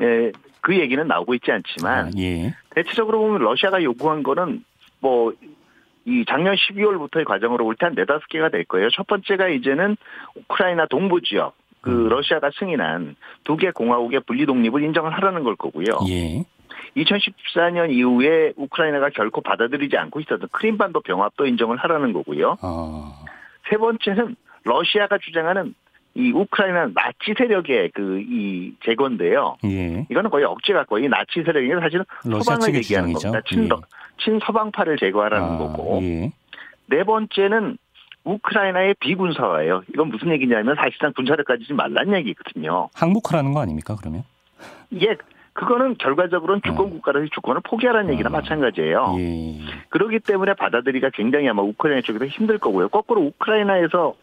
에, 0.00 0.32
그 0.66 0.76
얘기는 0.80 1.06
나오고 1.06 1.34
있지 1.34 1.52
않지만 1.52 2.06
아, 2.06 2.10
예. 2.18 2.52
대체적으로 2.70 3.20
보면 3.20 3.40
러시아가 3.40 3.80
요구한 3.84 4.24
거는 4.24 4.64
뭐 5.00 5.32
이 6.08 6.24
작년 6.28 6.54
12월부터의 6.54 7.24
과정으로 7.24 7.64
올 7.66 7.74
때 7.76 7.86
한 7.86 7.94
네다섯 7.94 8.28
개가 8.28 8.48
될 8.48 8.64
거예요. 8.64 8.90
첫 8.90 9.06
번째가 9.08 9.48
이제는 9.48 9.96
우크라이나 10.36 10.86
동부 10.86 11.20
지역 11.20 11.54
그 11.80 11.90
음. 11.90 12.08
러시아가 12.08 12.50
승인한 12.58 13.16
두 13.44 13.56
개 13.56 13.70
공화국의 13.72 14.20
분리 14.20 14.46
독립을 14.46 14.82
인정을 14.84 15.12
하라는 15.14 15.42
걸 15.44 15.56
거고요. 15.56 15.86
예. 16.08 16.44
2014년 16.96 17.90
이후에 17.90 18.52
우크라이나가 18.56 19.10
결코 19.10 19.40
받아들이지 19.40 19.96
않고 19.96 20.20
있었던 20.20 20.48
크림반도 20.52 21.00
병합도 21.00 21.46
인정을 21.46 21.76
하라는 21.76 22.12
거고요. 22.12 22.56
아, 22.62 23.12
세 23.68 23.76
번째는 23.76 24.36
러시아가 24.64 25.18
주장하는 25.18 25.74
이 26.16 26.32
우크라이나 26.32 26.88
나치 26.94 27.34
세력의 27.36 27.90
그이 27.90 28.74
제거인데요. 28.84 29.58
예. 29.66 30.06
이거는 30.10 30.30
거의 30.30 30.46
억지 30.46 30.72
같고 30.72 30.98
이 30.98 31.08
나치 31.08 31.42
세력이 31.44 31.68
사실은 31.80 32.04
서방을 32.22 32.74
얘기하는 32.76 33.14
주장이죠. 33.14 33.32
겁니다. 33.32 33.42
친러, 33.46 33.80
친서방파를 34.24 34.96
제거하라는 34.96 35.46
아, 35.46 35.58
거고 35.58 36.00
예. 36.02 36.32
네 36.86 37.04
번째는 37.04 37.76
우크라이나의 38.24 38.94
비군사화예요. 38.98 39.82
이건 39.92 40.08
무슨 40.08 40.30
얘기냐면 40.30 40.74
사실상 40.74 41.12
군사를 41.14 41.42
가지지 41.44 41.74
말란 41.74 42.14
얘기거든요. 42.14 42.88
항복하라는 42.94 43.52
거 43.52 43.60
아닙니까 43.60 43.94
그러면? 44.00 44.24
이게 44.90 45.16
그거는 45.52 45.96
결과적으로는 45.98 46.62
주권 46.64 46.90
국가로서 46.90 47.26
주권을 47.34 47.60
포기하라는 47.62 48.12
얘기나 48.14 48.28
아. 48.30 48.32
마찬가지예요. 48.32 49.16
예. 49.18 49.58
그렇기 49.90 50.20
때문에 50.20 50.54
받아들이기가 50.54 51.10
굉장히 51.10 51.48
아마 51.48 51.62
우크라이나 51.62 52.00
쪽에서 52.02 52.26
힘들 52.26 52.58
거고요. 52.58 52.88
거꾸로 52.88 53.20
우크라이나에서 53.22 54.14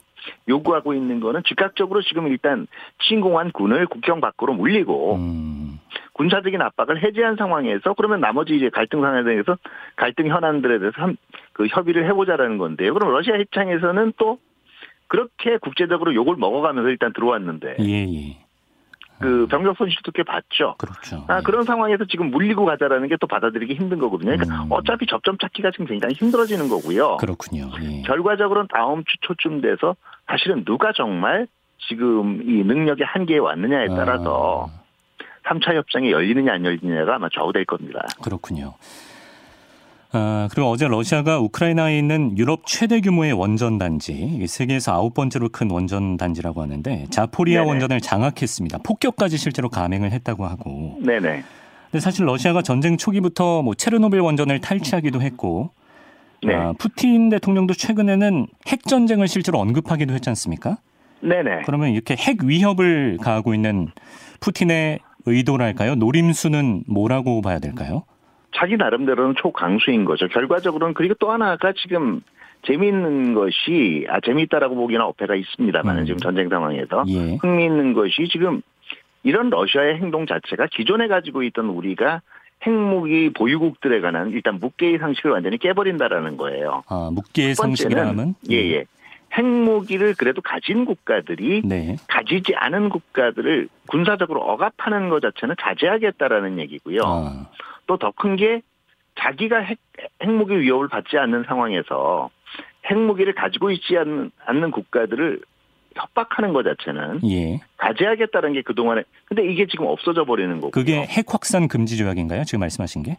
요구하고 0.47 0.93
있는 0.93 1.19
거는 1.19 1.41
즉각적으로 1.45 2.01
지금 2.01 2.27
일단 2.27 2.67
침공한 3.07 3.51
군을 3.51 3.87
국경 3.87 4.21
밖으로 4.21 4.53
물리고 4.53 5.15
음, 5.15 5.79
군사적인 6.13 6.61
압박을 6.61 7.03
해제한 7.03 7.35
상황에서 7.35 7.93
그러면 7.95 8.19
나머지 8.21 8.55
이제 8.55 8.69
갈등 8.69 9.01
상황에 9.01 9.23
대해서 9.23 9.57
갈등 9.95 10.27
현안들에 10.27 10.79
대해서 10.79 11.01
한- 11.01 11.17
그 11.53 11.67
협의를 11.67 12.05
해보자라는 12.09 12.57
건데요. 12.57 12.93
그럼 12.93 13.11
러시아 13.11 13.35
입장에서는 13.37 14.13
또 14.17 14.39
그렇게 15.07 15.57
국제적으로 15.57 16.13
욕을 16.15 16.35
먹어가면서 16.37 16.89
일단 16.89 17.13
들어왔는데 17.13 17.75
예, 17.81 17.83
예. 18.13 18.37
그 19.19 19.45
병력 19.47 19.77
손실도 19.77 20.11
꽤 20.11 20.23
봤죠. 20.23 20.75
그렇죠. 20.79 21.23
아, 21.29 21.37
예. 21.37 21.41
그런 21.43 21.63
상황에서 21.63 22.03
지금 22.05 22.29
물리고 22.31 22.65
가자라는 22.65 23.07
게 23.07 23.15
또 23.21 23.27
받아들이기 23.27 23.75
힘든 23.75 23.99
거거든요. 23.99 24.31
그러니까 24.31 24.63
음. 24.63 24.67
어차피 24.71 25.05
접점 25.05 25.37
찾기가 25.37 25.71
지금 25.71 25.85
굉장히 25.85 26.15
힘들어지는 26.15 26.67
거고요. 26.67 27.17
그렇군요. 27.17 27.69
예. 27.83 28.01
결과적으로는 28.01 28.67
다음 28.73 29.03
주 29.05 29.15
초쯤 29.21 29.61
돼서 29.61 29.95
사실은 30.27 30.63
누가 30.65 30.91
정말 30.95 31.47
지금 31.89 32.41
이 32.43 32.63
능력의 32.63 33.05
한계에 33.05 33.37
왔느냐에 33.37 33.87
따라서 33.89 34.69
아, 34.69 34.83
3차 35.49 35.75
협상이 35.75 36.11
열리느냐 36.11 36.53
안 36.53 36.65
열리느냐가 36.65 37.15
아마 37.15 37.27
좌우될 37.33 37.65
겁니다. 37.65 38.05
그렇군요. 38.23 38.73
아, 40.15 40.47
그리고 40.51 40.69
어제 40.69 40.87
러시아가 40.87 41.39
우크라이나에 41.39 41.97
있는 41.97 42.37
유럽 42.37 42.61
최대 42.65 43.01
규모의 43.01 43.33
원전 43.33 43.79
단지, 43.79 44.45
세계에서 44.47 44.93
아홉 44.93 45.15
번째로 45.15 45.49
큰 45.49 45.71
원전 45.71 46.17
단지라고 46.17 46.61
하는데 46.61 47.07
자포리아 47.09 47.61
네네. 47.61 47.69
원전을 47.69 47.99
장악했습니다. 47.99 48.79
폭격까지 48.85 49.37
실제로 49.37 49.69
감행을 49.69 50.11
했다고 50.11 50.45
하고. 50.45 50.99
네네. 51.01 51.43
근데 51.91 51.99
사실 51.99 52.25
러시아가 52.25 52.61
전쟁 52.61 52.95
초기부터 52.97 53.63
뭐 53.63 53.73
체르노빌 53.73 54.19
원전을 54.19 54.61
탈취하기도 54.61 55.21
했고, 55.21 55.71
네. 56.45 56.55
아, 56.55 56.73
푸틴 56.77 57.29
대통령도 57.29 57.73
최근에는 57.73 58.47
핵 58.67 58.83
전쟁을 58.83 59.27
실제로 59.27 59.59
언급하기도 59.59 60.13
했지 60.13 60.29
않습니까? 60.29 60.77
네네. 61.21 61.61
그러면 61.65 61.91
이렇게 61.91 62.15
핵 62.15 62.43
위협을 62.43 63.17
가하고 63.21 63.53
있는 63.53 63.87
푸틴의 64.41 64.99
의도랄까요? 65.25 65.95
노림수는 65.95 66.83
뭐라고 66.87 67.41
봐야 67.41 67.59
될까요? 67.59 68.03
자기 68.55 68.77
나름대로는 68.77 69.35
초강수인 69.37 70.05
거죠. 70.05 70.27
결과적으로는 70.27 70.93
그리고 70.93 71.15
또 71.15 71.31
하나가 71.31 71.73
지금 71.75 72.21
재미있는 72.67 73.33
것이 73.33 74.05
아 74.09 74.19
재미있다라고 74.21 74.75
보기에는 74.75 75.05
어폐가 75.07 75.35
있습니다만 75.35 75.99
음. 75.99 76.05
지금 76.05 76.19
전쟁 76.19 76.49
상황에서 76.49 77.03
예. 77.07 77.37
흥미있는 77.41 77.93
것이 77.93 78.27
지금 78.31 78.61
이런 79.23 79.49
러시아의 79.49 79.95
행동 79.97 80.25
자체가 80.25 80.67
기존에 80.71 81.07
가지고 81.07 81.43
있던 81.43 81.67
우리가 81.67 82.21
핵무기 82.65 83.31
보유국들에 83.33 83.99
관한 84.01 84.31
일단 84.31 84.59
묵계의 84.59 84.97
상식을 84.99 85.31
완전히 85.31 85.57
깨버린다라는 85.57 86.37
거예요. 86.37 86.83
아, 86.87 87.09
묵계의 87.13 87.55
첫 87.55 87.63
번째는 87.63 87.95
상식이라면 87.97 88.35
예 88.49 88.71
예 88.71 88.85
핵무기를 89.35 90.13
그래도 90.17 90.41
가진 90.41 90.85
국가들이 90.85 91.63
네. 91.65 91.95
가지지 92.07 92.53
않은 92.55 92.89
국가들을 92.89 93.67
군사적으로 93.87 94.41
억압하는 94.41 95.09
것 95.09 95.21
자체는 95.21 95.55
자제하겠다라는 95.59 96.59
얘기고요. 96.59 97.01
아, 97.03 97.49
또더 97.87 98.11
큰 98.11 98.35
게 98.35 98.61
자기가 99.19 99.59
핵, 99.59 99.77
핵무기 100.21 100.59
위협을 100.59 100.87
받지 100.87 101.17
않는 101.17 101.43
상황에서 101.47 102.29
핵무기를 102.89 103.33
가지고 103.33 103.71
있지 103.71 103.97
않는, 103.97 104.31
않는 104.45 104.71
국가들을 104.71 105.41
협박하는 105.95 106.53
것 106.53 106.63
자체는 106.63 107.19
예. 107.29 107.59
자제하겠다는 107.81 108.53
게 108.53 108.61
그동안에 108.61 109.03
근데 109.25 109.45
이게 109.45 109.65
지금 109.67 109.85
없어져 109.87 110.25
버리는 110.25 110.53
거고 110.55 110.71
그게 110.71 111.01
핵 111.01 111.25
확산 111.33 111.67
금지 111.67 111.97
조약인가요? 111.97 112.43
지금 112.45 112.61
말씀하신 112.61 113.03
게? 113.03 113.17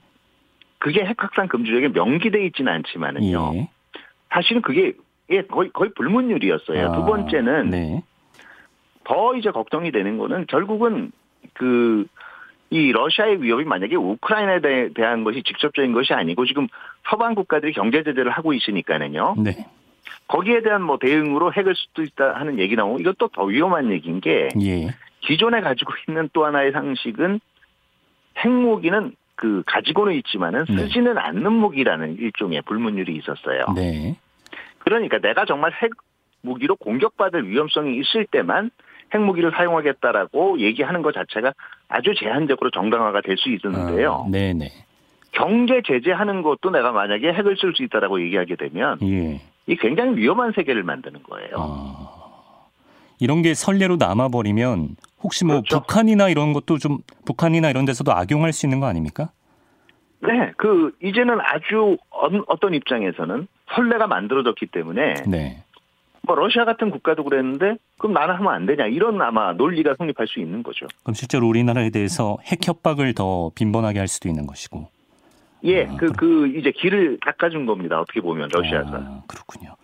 그게 0.79 1.05
핵 1.05 1.23
확산 1.23 1.49
금지력에 1.49 1.89
명기돼 1.89 2.45
있지는 2.47 2.73
않지만은요. 2.73 3.53
예. 3.55 3.69
사실은 4.31 4.63
그게 4.63 4.93
예, 5.31 5.43
거의 5.43 5.71
거의 5.73 5.91
불문율이었어요. 5.95 6.93
두 6.93 7.03
아, 7.03 7.05
번째는 7.07 7.71
네. 7.71 8.03
더 9.05 9.35
이제 9.37 9.51
걱정이 9.51 9.91
되는 9.93 10.19
거는 10.19 10.47
결국은 10.49 11.13
그 11.55 12.07
이 12.71 12.91
러시아의 12.91 13.41
위협이 13.41 13.65
만약에 13.65 13.95
우크라이나에 13.95 14.61
대- 14.61 14.93
대한 14.95 15.23
것이 15.23 15.45
직접적인 15.45 15.93
것이 15.93 16.13
아니고 16.13 16.45
지금 16.45 16.67
서방 17.09 17.37
국가들이 17.37 17.73
경제 17.73 18.03
제재를 18.03 18.33
하고 18.33 18.53
있으니까는요. 18.53 19.35
네. 19.39 19.67
거기에 20.29 20.63
대한 20.63 20.83
뭐 20.83 20.99
대응으로 20.99 21.53
핵을 21.53 21.75
수도 21.75 22.03
있다 22.03 22.35
하는 22.35 22.59
얘기 22.59 22.77
나오고 22.77 22.99
이것도 22.99 23.29
더 23.29 23.45
위험한 23.45 23.91
얘기인 23.93 24.21
게 24.21 24.49
예. 24.61 24.89
기존에 25.21 25.61
가지고 25.61 25.93
있는 26.09 26.29
또 26.33 26.45
하나의 26.45 26.73
상식은 26.73 27.41
핵무기는 28.39 29.15
그 29.37 29.63
가지고는 29.67 30.15
있지만은 30.15 30.65
네. 30.69 30.77
쓰지는 30.77 31.19
않는 31.19 31.53
무기라는 31.53 32.17
일종의 32.19 32.63
불문율이 32.63 33.17
있었어요. 33.17 33.65
네. 33.75 34.17
그러니까 34.79 35.19
내가 35.19 35.45
정말 35.45 35.73
핵 35.73 35.91
무기로 36.43 36.77
공격받을 36.77 37.49
위험성이 37.49 37.99
있을 37.99 38.27
때만 38.27 38.71
핵무기를 39.15 39.53
사용하겠다라고 39.53 40.61
얘기하는 40.61 41.03
것 41.03 41.15
자체가 41.15 41.53
아주 41.89 42.15
제한적으로 42.15 42.71
정당화가 42.71 43.21
될 43.23 43.37
수 43.37 43.51
있었는데요. 43.51 44.25
아, 44.27 44.31
네네. 44.31 44.69
경제 45.33 45.83
제재하는 45.85 46.43
것도 46.43 46.71
내가 46.71 46.93
만약에 46.93 47.33
핵을 47.33 47.57
쓸 47.57 47.75
수 47.75 47.83
있다라고 47.83 48.21
얘기하게 48.23 48.57
되면 48.57 48.99
예. 49.03 49.41
이 49.67 49.77
굉장히 49.77 50.17
위험한 50.17 50.53
세계를 50.55 50.83
만드는 50.83 51.23
거예요. 51.23 51.51
아, 51.57 52.67
이런 53.19 53.43
게 53.43 53.55
선례로 53.55 53.97
남아버리면 53.97 54.97
혹시 55.23 55.45
뭐 55.45 55.57
그렇죠. 55.57 55.81
북한이나 55.81 56.29
이런 56.29 56.53
것도 56.53 56.79
좀 56.79 56.99
북한이나 57.25 57.71
이런 57.71 57.85
데서도 57.85 58.13
악용할 58.13 58.53
수 58.53 58.67
있는 58.67 58.81
거 58.81 58.87
아닙니까? 58.87 59.31
네, 60.21 60.53
그 60.57 60.93
이제는 61.03 61.39
아주 61.41 61.97
어- 62.11 62.29
어떤 62.47 62.75
입장에서는 62.75 63.47
선례가 63.75 64.07
만들어졌기 64.07 64.67
때문에 64.67 65.15
네. 65.27 65.63
뭐 66.27 66.35
러시아 66.37 66.65
같은 66.65 66.91
국가도 66.91 67.25
그랬는데 67.25 67.77
그럼 67.99 68.15
나는 68.15 68.35
하면 68.37 68.53
안 68.55 68.65
되냐 68.67 68.87
이런 68.87 69.21
아마 69.21 69.53
논리가 69.53 69.95
성립할 69.99 70.27
수 70.27 70.41
있는 70.41 70.63
거죠. 70.63 70.87
그럼 71.03 71.15
실제로 71.15 71.47
우리나라에 71.49 71.91
대해서 71.91 72.39
핵 72.45 72.67
협박을 72.67 73.15
더 73.15 73.51
빈번하게 73.55 73.99
할 73.99 74.09
수도 74.09 74.29
있는 74.29 74.47
것이고. 74.47 74.89
예, 75.65 75.87
아, 75.87 75.97
그그 75.97 76.55
이제 76.57 76.71
길을 76.71 77.19
닦아준 77.25 77.67
겁니다. 77.67 78.01
어떻게 78.01 78.21
보면 78.21 78.49
러시아가. 78.53 78.97
아, 78.99 79.23
그렇군요. 79.27 79.75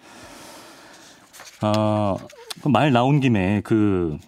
아, 1.63 2.17
그말 2.63 2.93
나온 2.93 3.21
김에 3.21 3.61
그 3.65 4.19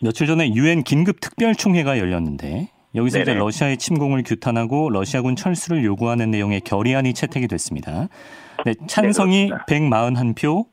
며칠 0.00 0.26
전에 0.26 0.52
유엔 0.54 0.82
긴급 0.82 1.20
특별총회가 1.20 1.98
열렸는데 1.98 2.70
여기서 2.94 3.18
이제 3.20 3.32
네네. 3.32 3.38
러시아의 3.38 3.78
침공을 3.78 4.22
규탄하고 4.24 4.90
러시아군 4.90 5.36
철수를 5.36 5.84
요구하는 5.84 6.30
내용의 6.30 6.60
결의안이 6.62 7.14
채택이 7.14 7.48
됐습니다. 7.48 8.08
네, 8.64 8.74
찬성이 8.86 9.48
그렇습니다. 9.48 9.64
141표, 9.66 10.66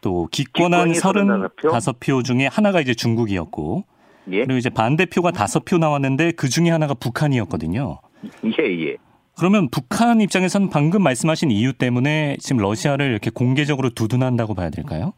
또 0.00 0.28
기권한 0.30 0.92
기권이 0.92 1.16
35표. 1.16 1.70
35표 1.70 2.24
중에 2.24 2.46
하나가 2.46 2.80
이제 2.80 2.94
중국이었고 2.94 3.84
예, 4.32 4.44
그리고 4.44 4.58
이제 4.58 4.68
반대표가 4.68 5.30
5표 5.30 5.78
나왔는데 5.78 6.32
그 6.32 6.48
중에 6.48 6.70
하나가 6.70 6.94
북한이었거든요. 6.94 8.00
예, 8.60 8.86
예. 8.86 8.96
그러면 9.38 9.68
북한 9.70 10.20
입장에서는 10.20 10.70
방금 10.70 11.02
말씀하신 11.02 11.50
이유 11.50 11.72
때문에 11.74 12.36
지금 12.40 12.60
러시아를 12.62 13.06
이렇게 13.10 13.30
공개적으로 13.30 13.90
두둔한다고 13.90 14.54
봐야 14.54 14.70
될까요? 14.70 15.12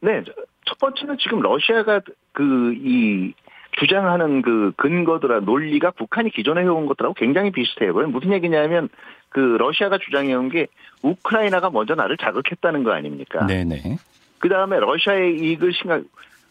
네, 0.00 0.22
저- 0.24 0.32
첫 0.66 0.78
번째는 0.78 1.16
지금 1.18 1.40
러시아가 1.40 2.00
그 2.32 2.72
이 2.84 3.32
주장하는 3.78 4.42
그 4.42 4.72
근거들아 4.76 5.40
논리가 5.40 5.92
북한이 5.92 6.30
기존에 6.30 6.62
해온 6.62 6.86
것들하고 6.86 7.14
굉장히 7.14 7.52
비슷해요. 7.52 7.92
무슨 8.08 8.32
얘기냐면 8.32 8.88
그 9.28 9.38
러시아가 9.38 9.98
주장해온 9.98 10.48
게 10.48 10.66
우크라이나가 11.02 11.70
먼저 11.70 11.94
나를 11.94 12.16
자극했다는 12.16 12.82
거 12.82 12.92
아닙니까? 12.92 13.46
네네. 13.46 13.98
그 14.40 14.48
다음에 14.48 14.80
러시아의 14.80 15.38
이익을 15.38 15.72
심각, 15.74 16.02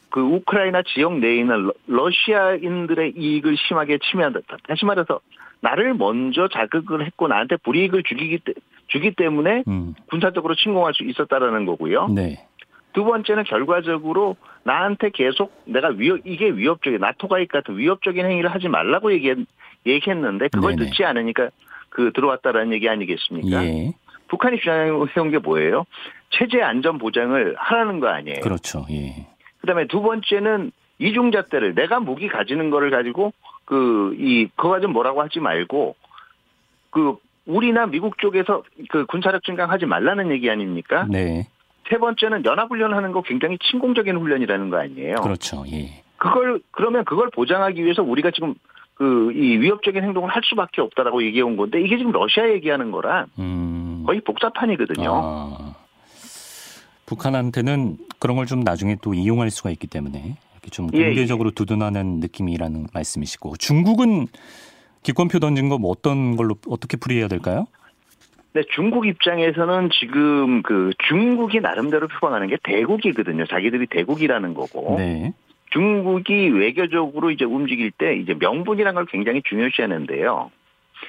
그 0.10 0.22
우크라이나 0.22 0.82
지역 0.84 1.18
내에 1.20 1.38
있는 1.38 1.70
러, 1.88 2.10
시아인들의 2.12 3.14
이익을 3.18 3.56
심하게 3.58 3.98
침해한다. 4.00 4.40
다시 4.68 4.86
말해서 4.86 5.20
나를 5.60 5.94
먼저 5.96 6.48
자극을 6.48 7.06
했고 7.06 7.28
나한테 7.28 7.58
불이익을 7.58 8.04
주기, 8.04 8.38
때- 8.40 8.54
주기 8.88 9.12
때문에 9.12 9.64
음, 9.68 9.96
군사적으로 10.10 10.56
침공할 10.56 10.94
수 10.94 11.04
있었다라는 11.04 11.66
거고요. 11.66 12.08
네. 12.10 12.46
두 12.94 13.04
번째는 13.04 13.44
결과적으로 13.44 14.38
나한테 14.64 15.10
계속 15.10 15.52
내가 15.66 15.90
위협, 15.90 16.20
이게 16.26 16.50
위협적인, 16.50 17.00
나토 17.00 17.28
가입 17.28 17.52
같은 17.52 17.78
위협적인 17.78 18.26
행위를 18.26 18.52
하지 18.54 18.70
말라고 18.70 19.12
얘기, 19.14 19.34
얘기했는데 19.86 20.48
그걸 20.50 20.76
네네. 20.76 20.90
듣지 20.90 21.04
않으니까 21.04 21.50
그 21.90 22.12
들어왔다라는 22.14 22.74
얘기 22.74 22.88
아니겠습니까? 22.90 23.64
예. 23.66 23.92
북한이 24.30 24.60
주장해온 24.60 25.32
게 25.32 25.38
뭐예요? 25.40 25.86
체제 26.32 26.62
안전 26.62 26.98
보장을 26.98 27.56
하라는 27.58 28.00
거 28.00 28.08
아니에요. 28.10 28.42
그렇죠. 28.42 28.86
예. 28.92 29.28
그다음에 29.68 29.86
두 29.88 30.02
번째는 30.02 30.72
이중잣대를 31.00 31.76
내가 31.76 32.00
무기 32.00 32.28
가지는 32.30 32.70
거를 32.70 32.90
가지고 32.90 33.34
그 33.66 34.16
이 34.18 34.48
그거 34.56 34.70
가지고 34.70 34.94
뭐라고 34.94 35.22
하지 35.22 35.40
말고 35.42 35.96
그 36.90 37.18
우리나 37.46 37.86
미국 37.86 38.18
쪽에서 38.18 38.64
그 38.90 39.06
군사력 39.06 39.44
증강하지 39.44 39.86
말라는 39.86 40.32
얘기 40.32 40.50
아닙니까? 40.50 41.06
네. 41.10 41.48
세 41.90 41.98
번째는 41.98 42.46
연합훈련하는 42.46 43.12
거 43.12 43.22
굉장히 43.22 43.58
침공적인 43.60 44.16
훈련이라는 44.18 44.70
거 44.70 44.78
아니에요. 44.80 45.16
그렇죠. 45.16 45.64
예. 45.72 46.02
그걸 46.18 46.60
그러면 46.72 47.06
그걸 47.06 47.30
보장하기 47.30 47.84
위해서 47.84 48.02
우리가 48.04 48.32
지금 48.32 48.56
그 48.96 49.32
이 49.36 49.58
위협적인 49.60 50.04
행동을 50.04 50.30
할 50.30 50.42
수밖에 50.46 50.82
없다라고 50.82 51.24
얘기해 51.24 51.44
온 51.44 51.56
건데 51.58 51.82
이게 51.82 51.98
지금 51.98 52.12
러시아 52.12 52.50
얘기하는 52.50 52.92
거랑 52.92 53.28
음. 53.38 54.04
거의 54.08 54.22
복사판이거든요. 54.22 55.12
아, 55.14 55.76
북한한테는 57.08 57.98
그런 58.20 58.36
걸 58.38 58.46
좀 58.46 58.60
나중에 58.62 58.96
또 59.02 59.14
이용할 59.14 59.50
수가 59.50 59.72
있기 59.72 59.88
때문에 59.88 60.36
이렇게 60.54 60.70
좀 60.72 60.90
예, 60.94 61.06
공개적으로 61.06 61.52
두둔하는 61.52 62.20
느낌이라는 62.20 62.88
말씀이시고 62.94 63.58
중국은 63.58 64.28
기권표 65.04 65.40
던진 65.40 65.70
거 65.70 65.78
뭐 65.80 65.90
어떤 65.92 66.36
걸로 66.36 66.56
어떻게 66.68 66.98
풀이해야 66.98 67.28
될까요? 67.28 67.66
네, 68.54 68.62
중국 68.74 69.06
입장에서는 69.08 69.90
지금 70.00 70.62
그 70.64 70.92
중국이 71.08 71.60
나름대로 71.60 72.08
표방하는 72.08 72.48
게 72.48 72.58
대국이거든요. 72.64 73.46
자기들이 73.46 73.88
대국이라는 73.88 74.54
거고. 74.54 74.96
네. 74.98 75.34
중국이 75.72 76.48
외교적으로 76.50 77.30
이제 77.30 77.44
움직일 77.46 77.92
때 77.92 78.16
이제 78.16 78.34
명분이라는 78.34 78.96
걸 78.96 79.06
굉장히 79.06 79.42
중요시하는데요. 79.44 80.50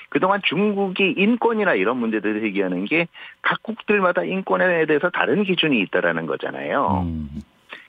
그동안 0.09 0.41
중국이 0.45 1.15
인권이나 1.17 1.75
이런 1.75 1.99
문제들을 1.99 2.43
얘기하는 2.45 2.85
게 2.85 3.09
각국들마다 3.43 4.25
인권에 4.25 4.87
대해서 4.87 5.11
다른 5.11 5.45
기준이 5.45 5.81
있다라는 5.81 6.27
거잖아요. 6.27 7.05
음, 7.07 7.29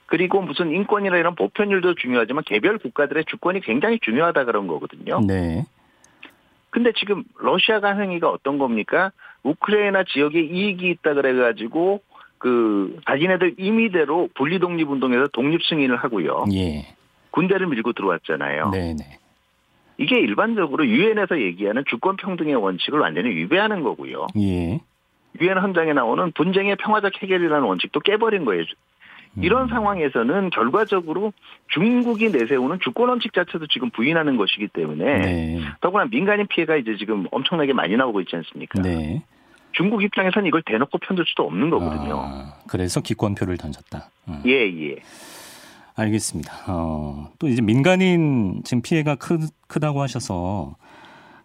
그리고 0.06 0.42
무슨 0.42 0.72
인권이나 0.72 1.18
이런 1.18 1.36
보편율도 1.36 1.96
중요하지만 1.96 2.44
개별 2.46 2.78
국가들의 2.78 3.26
주권이 3.26 3.62
굉장히 3.62 4.00
중요하다 4.00 4.46
그런 4.46 4.68
거거든요. 4.68 5.22
네. 5.26 5.66
근데 6.72 6.92
지금 6.94 7.24
러시아가 7.40 7.90
한 7.90 8.02
행위가 8.02 8.30
어떤 8.30 8.58
겁니까? 8.58 9.12
우크라이나 9.44 10.04
지역에 10.04 10.40
이익이 10.40 10.90
있다 10.90 11.14
그래가지고 11.14 12.02
그 12.38 13.00
자기네들 13.06 13.56
임의대로 13.58 14.30
분리 14.34 14.60
독립 14.60 14.90
운동에서 14.90 15.28
독립 15.34 15.64
승인을 15.64 15.98
하고요. 15.98 16.46
예. 16.54 16.96
군대를 17.32 17.68
밀고 17.68 17.94
들어왔잖아요. 17.94 18.70
네, 18.72 18.96
네. 18.98 19.20
이게 20.00 20.18
일반적으로 20.20 20.88
유엔에서 20.88 21.42
얘기하는 21.42 21.84
주권 21.88 22.16
평등의 22.16 22.56
원칙을 22.56 23.00
완전히 23.00 23.30
위배하는 23.30 23.84
거고요. 23.84 24.28
예. 24.38 24.80
유엔 25.42 25.58
헌장에 25.58 25.94
나오는 25.94 26.32
분쟁의 26.32 26.78
평화적 26.78 27.22
해결이라는 27.22 27.68
원칙도 27.68 28.00
깨버린 28.00 28.46
거예요. 28.46 28.64
이런 29.42 29.64
음. 29.64 29.68
상황에서는 29.68 30.50
결과적으로 30.50 31.34
중국이 31.68 32.30
내세우는 32.30 32.80
주권 32.82 33.10
원칙 33.10 33.34
자체도 33.34 33.68
지금 33.68 33.90
부인하는 33.92 34.38
것이기 34.38 34.70
때문에 34.70 35.18
네. 35.20 35.62
더구나 35.82 36.06
민간인 36.06 36.48
피해가 36.48 36.78
이제 36.78 36.96
지금 36.98 37.28
엄청나게 37.32 37.74
많이 37.74 37.96
나오고 37.96 38.22
있지 38.22 38.36
않습니까? 38.38 38.82
네. 38.82 39.22
중국 39.74 40.02
입장에서는 40.02 40.48
이걸 40.48 40.64
대놓고 40.66 40.98
편들 40.98 41.26
수도 41.28 41.44
없는 41.44 41.70
거거든요. 41.70 42.20
아, 42.20 42.54
그래서 42.68 43.02
기권표를 43.02 43.58
던졌다. 43.58 44.10
음. 44.30 44.42
예, 44.48 44.66
예. 44.66 44.96
알겠습니다. 45.96 46.52
어, 46.68 47.32
또 47.40 47.48
이제 47.48 47.62
민간인 47.62 48.62
지금 48.64 48.82
피해가 48.82 49.16
크, 49.16 49.40
크다고 49.68 50.02
하셔서 50.02 50.76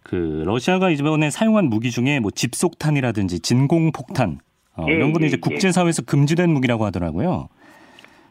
그 0.02 0.42
러시아가 0.46 0.90
이번에 0.90 1.30
사용한 1.30 1.66
무기 1.66 1.90
중에 1.90 2.20
뭐 2.20 2.30
집속탄이라든지 2.30 3.40
진공폭탄 3.40 4.38
어, 4.76 4.86
예, 4.88 4.94
이런 4.94 5.12
거는 5.12 5.24
예, 5.24 5.28
이제 5.28 5.36
예. 5.36 5.40
국제사회에서 5.40 6.02
금지된 6.02 6.50
무기라고 6.50 6.84
하더라고요. 6.84 7.48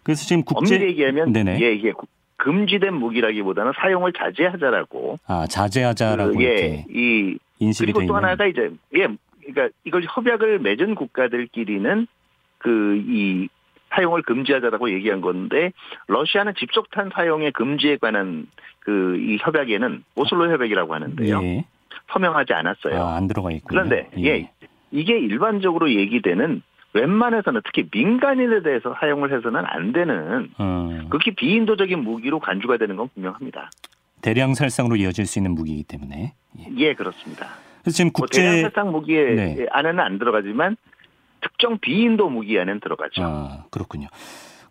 그래서 0.03 0.25
지금 0.25 0.43
국제 0.43 0.75
엄밀히 0.75 0.91
얘기하면 0.91 1.33
네네. 1.33 1.59
예, 1.61 1.73
이게 1.73 1.91
금지된 2.37 2.93
무기라기보다는 2.93 3.71
사용을 3.75 4.13
자제하자라고. 4.13 5.17
아 5.25 5.47
자제하자라고 5.47 6.33
그, 6.33 6.43
예, 6.43 6.85
이 6.89 7.37
인식이 7.59 7.87
돼 7.87 7.93
그리고. 7.93 8.07
또 8.13 8.15
하나가 8.17 8.45
이제 8.45 8.69
예, 8.95 9.07
그러니까 9.39 9.69
이걸 9.85 10.03
협약을 10.07 10.59
맺은 10.59 10.95
국가들끼리는 10.95 12.07
그 12.59 13.03
이 13.07 13.49
사용을 13.95 14.21
금지하자라고 14.23 14.91
얘기한 14.91 15.21
건데 15.21 15.71
러시아는 16.07 16.53
집속탄 16.57 17.11
사용의 17.13 17.51
금지에 17.51 17.97
관한 17.97 18.47
그 18.79 19.15
이 19.15 19.37
협약에는 19.39 20.03
오슬로 20.15 20.51
협약이라고 20.51 20.93
하는데요. 20.93 21.41
예. 21.43 21.65
서명하지 22.11 22.53
않았어요. 22.53 23.01
아, 23.01 23.15
안 23.15 23.27
들어가 23.27 23.51
있군요. 23.51 23.83
그런데 23.83 24.09
예, 24.17 24.49
이게 24.91 25.17
일반적으로 25.17 25.89
얘기되는 25.91 26.61
웬만해서는 26.93 27.61
특히 27.65 27.87
민간인에 27.91 28.61
대해서 28.61 28.95
사용을 28.99 29.35
해서는 29.35 29.63
안 29.65 29.93
되는 29.93 30.49
음, 30.59 31.07
극히 31.09 31.31
비인도적인 31.31 31.99
무기로 32.03 32.39
간주가 32.39 32.77
되는 32.77 32.95
건 32.95 33.09
분명합니다. 33.13 33.71
대량 34.21 34.53
살상으로 34.53 34.95
이어질 34.97 35.25
수 35.25 35.39
있는 35.39 35.55
무기이기 35.55 35.83
때문에. 35.83 36.33
예. 36.59 36.65
예, 36.77 36.93
그렇습니다. 36.93 37.47
지금 37.89 38.11
뭐 38.17 38.27
대량 38.27 38.51
국제 38.51 38.61
살상 38.61 38.91
무기에 38.91 39.35
네. 39.35 39.65
안에는 39.71 39.99
안 39.99 40.19
들어가지만 40.19 40.77
특정 41.43 41.77
비인도 41.79 42.29
무기 42.29 42.57
안에는 42.57 42.79
들어가죠. 42.79 43.21
아, 43.23 43.63
그렇군요. 43.69 44.07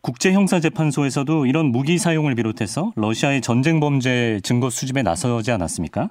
국제형사재판소에서도 0.01 1.47
이런 1.47 1.67
무기 1.67 1.99
사용을 1.99 2.35
비롯해서 2.35 2.93
러시아의 2.97 3.41
전쟁 3.41 3.79
범죄 3.81 4.41
증거 4.43 4.69
수집에 4.71 5.03
나서지 5.03 5.53
않았습니까? 5.53 6.11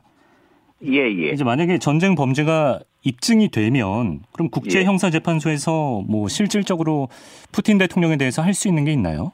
예, 0.86 0.98
예. 0.98 1.30
이제 1.34 1.44
만약에 1.44 1.78
전쟁 1.78 2.16
범죄가 2.16 2.80
입증이 3.04 3.50
되면 3.50 4.22
그럼 4.32 4.50
국제형사재판소에서 4.50 6.04
뭐 6.08 6.28
실질적으로 6.28 7.10
푸틴 7.52 7.78
대통령에 7.78 8.18
대해서 8.18 8.42
할 8.42 8.54
수 8.54 8.68
있는 8.68 8.86
게 8.86 8.94
있나요? 8.94 9.32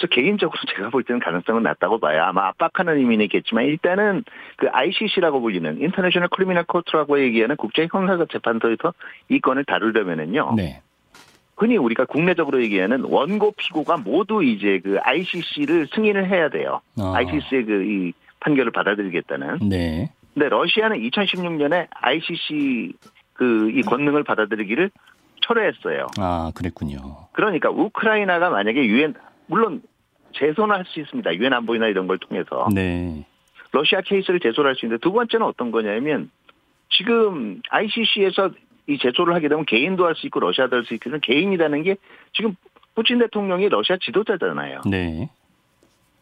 저 0.00 0.06
개인적으로 0.06 0.58
제가 0.74 0.88
볼 0.90 1.04
때는 1.04 1.20
가능성은 1.20 1.62
낮다고 1.62 1.98
봐요. 2.00 2.22
아마 2.24 2.48
압박하는 2.48 2.96
의미는 2.96 3.26
있겠지만 3.26 3.66
일단은 3.66 4.24
그 4.56 4.68
ICC라고 4.72 5.40
불리는 5.40 5.80
International 5.80 6.28
Criminal 6.28 6.64
Court라고 6.64 7.20
얘기하는 7.20 7.56
국제 7.56 7.86
형사 7.90 8.26
재판소에서 8.32 8.94
이 9.28 9.40
건을 9.40 9.64
다루려면은요. 9.64 10.54
네. 10.56 10.80
흔히 11.56 11.76
우리가 11.76 12.06
국내적으로 12.06 12.62
얘기하는 12.62 13.02
원고 13.04 13.52
피고가 13.56 13.98
모두 13.98 14.42
이제 14.42 14.80
그 14.82 14.98
ICC를 15.02 15.88
승인을 15.94 16.30
해야 16.30 16.48
돼요. 16.48 16.80
아. 16.98 17.12
ICC의 17.16 17.64
그 17.66 17.82
이 17.84 18.12
판결을 18.40 18.72
받아들이겠다는. 18.72 19.58
네. 19.68 20.10
근데 20.32 20.48
러시아는 20.48 20.96
2016년에 20.98 21.88
ICC 21.90 22.94
그 23.34 23.70
이 23.70 23.82
권능을 23.82 24.24
받아들이기를 24.24 24.90
철회했어요. 25.42 26.06
아, 26.18 26.52
그랬군요. 26.54 26.96
그러니까 27.32 27.68
우크라이나가 27.70 28.48
만약에 28.50 28.84
유엔 28.86 29.14
물론 29.46 29.82
제소는 30.32 30.74
할수 30.76 31.00
있습니다. 31.00 31.34
유엔 31.36 31.52
안보이나 31.52 31.86
이런 31.88 32.06
걸 32.06 32.18
통해서 32.18 32.68
네. 32.72 33.24
러시아 33.72 34.00
케이스를 34.00 34.40
제소를 34.40 34.68
할 34.70 34.74
수 34.76 34.86
있는데 34.86 35.00
두 35.00 35.12
번째는 35.12 35.46
어떤 35.46 35.70
거냐면 35.70 36.30
지금 36.90 37.60
ICC에서 37.70 38.50
이 38.86 38.98
제소를 38.98 39.34
하게 39.34 39.48
되면 39.48 39.64
개인도 39.64 40.06
할 40.06 40.14
수 40.14 40.26
있고 40.26 40.40
러시아도 40.40 40.76
할 40.76 40.84
수 40.84 40.94
있는 40.94 41.20
개인이라는 41.20 41.82
게 41.84 41.96
지금 42.32 42.54
푸틴 42.94 43.18
대통령이 43.18 43.68
러시아 43.68 43.96
지도자잖아요. 44.00 44.82
네. 44.86 45.30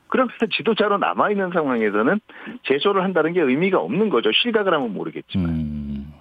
그러면 0.09 0.31
지도자로 0.57 0.99
남아 0.99 1.31
있는 1.31 1.51
상황에서는 1.51 2.21
제소를 2.65 3.03
한다는 3.03 3.33
게 3.33 3.41
의미가 3.41 3.79
없는 3.79 4.09
거죠. 4.11 4.31
실각을 4.33 4.73
하면 4.75 4.93
모르겠지만. 4.95 5.49
음, 5.51 6.13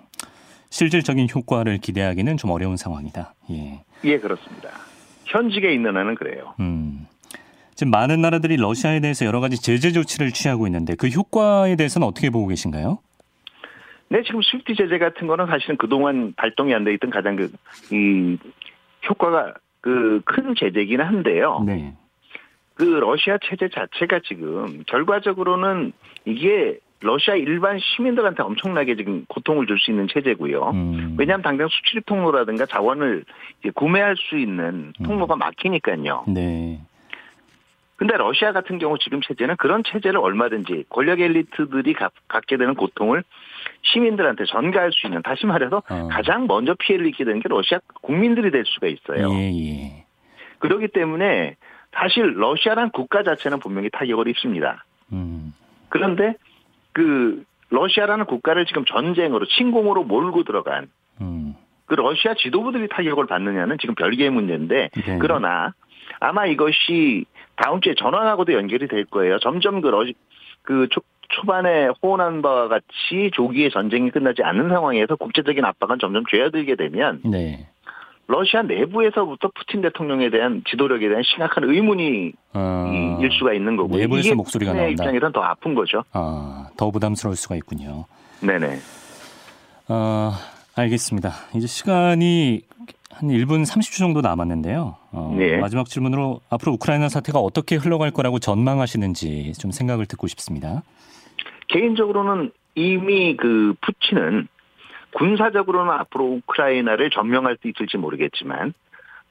실질적인 0.69 1.27
효과를 1.33 1.77
기대하기는 1.79 2.37
좀 2.37 2.51
어려운 2.51 2.75
상황이다. 2.77 3.33
예. 3.51 3.81
예, 4.03 4.17
그렇습니다. 4.19 4.69
현직에 5.25 5.73
있는 5.73 5.95
한은 5.97 6.15
그래요. 6.15 6.53
음. 6.59 7.05
지금 7.77 7.91
많은 7.91 8.21
나라들이 8.21 8.57
러시아에 8.57 8.99
대해서 9.01 9.23
여러 9.27 9.39
가지 9.39 9.61
제재 9.61 9.91
조치를 9.91 10.31
취하고 10.31 10.65
있는데 10.65 10.95
그 10.95 11.07
효과에 11.09 11.75
대해서는 11.75 12.07
어떻게 12.07 12.31
보고 12.31 12.47
계신가요? 12.47 12.97
네, 14.09 14.23
지금 14.23 14.41
스위프트 14.41 14.73
제재 14.73 14.97
같은 14.97 15.27
거는 15.27 15.45
사실은 15.45 15.77
그동안 15.77 16.33
발동이 16.35 16.73
안 16.73 16.83
돼 16.83 16.93
있던 16.95 17.11
가장 17.11 17.35
그, 17.35 17.51
이, 17.91 18.35
효과가 19.07 19.53
그 19.81 20.21
큰 20.25 20.55
제재이긴 20.57 21.01
한데요. 21.01 21.63
네. 21.67 21.93
그 22.73 22.83
러시아 22.83 23.37
체제 23.43 23.69
자체가 23.69 24.21
지금 24.27 24.81
결과적으로는 24.87 25.93
이게 26.25 26.79
러시아 27.01 27.35
일반 27.35 27.77
시민들한테 27.79 28.41
엄청나게 28.41 28.95
지금 28.95 29.23
고통을 29.27 29.67
줄 29.67 29.77
수 29.77 29.91
있는 29.91 30.07
체제고요. 30.11 30.71
음. 30.71 31.15
왜냐하면 31.19 31.43
당장 31.43 31.67
수출 31.67 32.01
통로라든가 32.01 32.65
자원을 32.65 33.23
구매할 33.75 34.15
수 34.17 34.35
있는 34.39 34.93
통로가 35.05 35.35
막히니까요. 35.35 36.25
네. 36.27 36.81
근데 37.97 38.15
러시아 38.15 38.51
같은 38.51 38.77
경우 38.77 38.97
지금 38.99 39.21
체제는 39.21 39.55
그런 39.57 39.83
체제를 39.83 40.19
얼마든지 40.19 40.85
권력 40.89 41.19
엘리트들이 41.19 41.93
가- 41.93 42.11
갖게 42.27 42.55
되는 42.55 42.75
고통을 42.75 43.23
시민들한테 43.81 44.45
전가할 44.45 44.91
수 44.93 45.07
있는 45.07 45.23
다시 45.23 45.45
말해서 45.47 45.77
어. 45.89 46.07
가장 46.11 46.45
먼저 46.47 46.75
피해를 46.77 47.07
입게 47.07 47.25
되는 47.25 47.39
게 47.39 47.49
러시아 47.49 47.79
국민들이 48.03 48.51
될 48.51 48.63
수가 48.65 48.87
있어요. 48.87 49.29
예, 49.33 49.51
예. 49.51 50.05
그렇기 50.59 50.89
때문에 50.89 51.55
사실 51.91 52.33
러시아란 52.39 52.91
국가 52.91 53.23
자체는 53.23 53.59
분명히 53.59 53.89
타격을 53.89 54.27
입습니다. 54.27 54.85
음. 55.11 55.53
그런데 55.89 56.35
그 56.93 57.43
러시아라는 57.71 58.25
국가를 58.25 58.65
지금 58.67 58.85
전쟁으로 58.85 59.45
침공으로 59.47 60.03
몰고 60.03 60.43
들어간 60.43 60.87
음. 61.21 61.55
그 61.87 61.95
러시아 61.95 62.35
지도부들이 62.35 62.89
타격을 62.89 63.25
받느냐는 63.25 63.77
지금 63.79 63.95
별개의 63.95 64.29
문제인데 64.29 64.89
네. 64.93 65.17
그러나 65.19 65.73
아마 66.19 66.45
이것이 66.45 67.25
다음 67.57 67.81
주에 67.81 67.93
전환하고도 67.95 68.53
연결이 68.53 68.87
될 68.87 69.05
거예요. 69.05 69.39
점점 69.39 69.81
그 69.81 69.87
러시 69.87 70.13
그 70.61 70.87
초, 70.91 71.01
초반에 71.29 71.89
호언한 72.01 72.41
바와 72.41 72.67
같이 72.67 73.31
조기에 73.33 73.69
전쟁이 73.69 74.09
끝나지 74.11 74.43
않는 74.43 74.69
상황에서 74.69 75.15
국제적인 75.15 75.65
압박은 75.65 75.97
점점 75.99 76.23
죄어들게 76.29 76.75
되면 76.75 77.21
네. 77.25 77.67
러시아 78.27 78.61
내부에서부터 78.61 79.49
푸틴 79.55 79.81
대통령에 79.81 80.29
대한 80.29 80.61
지도력에 80.69 81.07
대한 81.07 81.23
심각한 81.23 81.63
의문이 81.63 82.33
어, 82.53 82.91
이- 83.19 83.23
일 83.23 83.31
수가 83.31 83.53
있는 83.53 83.75
거고요. 83.77 83.97
내부에서 83.99 84.35
목소리가 84.35 84.73
나온다. 84.73 84.91
입장에서는 84.91 85.31
더 85.31 85.41
아픈 85.41 85.73
거죠. 85.75 86.03
아, 86.11 86.67
더 86.77 86.91
부담스러울 86.91 87.35
수가 87.37 87.55
있군요. 87.55 88.05
네네. 88.41 88.77
어, 89.89 90.31
알겠습니다. 90.75 91.31
이제 91.55 91.67
시간이 91.67 92.61
한 93.11 93.29
1분 93.29 93.65
30초 93.65 93.99
정도 93.99 94.21
남았는데요. 94.21 94.95
어, 95.11 95.35
네. 95.37 95.57
마지막 95.57 95.87
질문으로 95.87 96.41
앞으로 96.49 96.73
우크라이나 96.73 97.09
사태가 97.09 97.39
어떻게 97.39 97.75
흘러갈 97.75 98.11
거라고 98.11 98.39
전망하시는지 98.39 99.53
좀 99.53 99.71
생각을 99.71 100.05
듣고 100.05 100.27
싶습니다. 100.27 100.83
개인적으로는 101.69 102.51
이미 102.75 103.35
그 103.35 103.73
푸틴은 103.81 104.47
군사적으로는 105.15 105.91
앞으로 105.93 106.25
우크라이나를 106.25 107.09
점령할 107.09 107.57
수 107.61 107.67
있을지 107.67 107.97
모르겠지만 107.97 108.73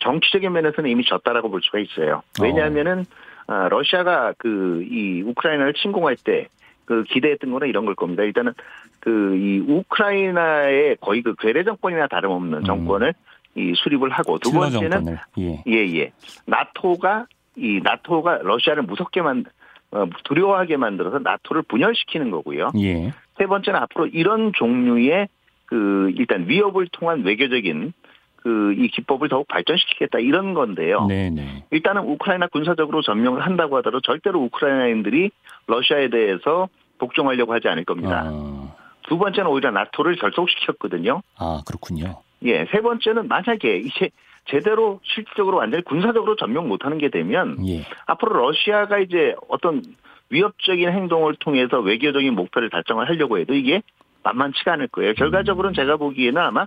정치적인 0.00 0.52
면에서는 0.52 0.90
이미 0.90 1.04
졌다라고 1.04 1.50
볼 1.50 1.60
수가 1.62 1.78
있어요. 1.78 2.22
왜냐하면은 2.42 3.04
아, 3.46 3.68
러시아가 3.68 4.32
그 4.38 4.82
이 4.90 5.22
우크라이나를 5.22 5.74
침공할 5.74 6.16
때 6.16 6.48
그 6.86 7.02
기대했던 7.02 7.50
거는 7.50 7.68
이런 7.68 7.84
걸 7.84 7.94
겁니다. 7.96 8.22
일단은 8.22 8.52
그 9.00 9.34
이 9.36 9.58
우크라이나의 9.58 10.96
거의 11.00 11.20
그 11.22 11.34
괴뢰 11.34 11.64
정권이나 11.64 12.06
다름없는 12.06 12.58
음. 12.58 12.64
정권을 12.64 13.12
이 13.56 13.72
수립을 13.76 14.10
하고 14.10 14.38
두 14.38 14.52
번째는 14.52 14.90
정권을 14.90 15.18
예. 15.38 15.62
예, 15.66 15.98
예. 15.98 16.12
나토가 16.46 17.26
이 17.56 17.80
나토가 17.82 18.38
러시아를 18.42 18.82
무섭게 18.82 19.22
만 19.22 19.44
어, 19.92 20.04
두려워하게 20.24 20.76
만들어서 20.76 21.18
나토를 21.20 21.62
분열시키는 21.62 22.30
거고요. 22.30 22.70
예. 22.78 23.12
세 23.38 23.46
번째는 23.46 23.80
앞으로 23.80 24.06
이런 24.08 24.52
종류의 24.54 25.28
그 25.66 26.12
일단 26.16 26.48
위협을 26.48 26.88
통한 26.92 27.24
외교적인 27.24 27.92
그 28.46 28.76
이 28.78 28.88
기법을 28.88 29.28
더욱 29.28 29.48
발전시키겠다 29.48 30.20
이런 30.20 30.54
건데요. 30.54 31.06
네, 31.06 31.30
네. 31.30 31.64
일단은 31.72 32.02
우크라이나 32.02 32.46
군사적으로 32.46 33.02
점령을 33.02 33.44
한다고 33.44 33.76
하더라도 33.78 34.00
절대로 34.00 34.40
우크라이나인들이 34.44 35.30
러시아에 35.66 36.10
대해서 36.10 36.68
복종하려고 36.98 37.52
하지 37.52 37.66
않을 37.66 37.84
겁니다. 37.84 38.22
아, 38.24 38.74
두 39.08 39.18
번째는 39.18 39.50
오히려 39.50 39.72
나토를 39.72 40.16
결속시켰거든요. 40.16 41.22
아, 41.38 41.60
그렇군요. 41.66 42.22
예, 42.46 42.66
세 42.70 42.80
번째는 42.80 43.28
만약에 43.28 43.78
이제 43.78 44.10
제대로 44.46 45.00
실질적으로 45.02 45.58
완전히 45.58 45.82
군사적으로 45.84 46.36
점령 46.36 46.68
못하는 46.68 46.98
게 46.98 47.08
되면 47.08 47.56
예. 47.66 47.82
앞으로 48.06 48.40
러시아가 48.40 48.98
이제 48.98 49.34
어떤 49.48 49.82
위협적인 50.30 50.88
행동을 50.88 51.36
통해서 51.36 51.80
외교적인 51.80 52.34
목표를 52.34 52.70
달성을 52.70 53.06
하려고 53.08 53.38
해도 53.38 53.54
이게 53.54 53.82
만만치가 54.22 54.72
않을 54.74 54.88
거예요. 54.88 55.14
결과적으로는 55.14 55.74
제가 55.74 55.96
보기에는 55.96 56.40
아마 56.40 56.66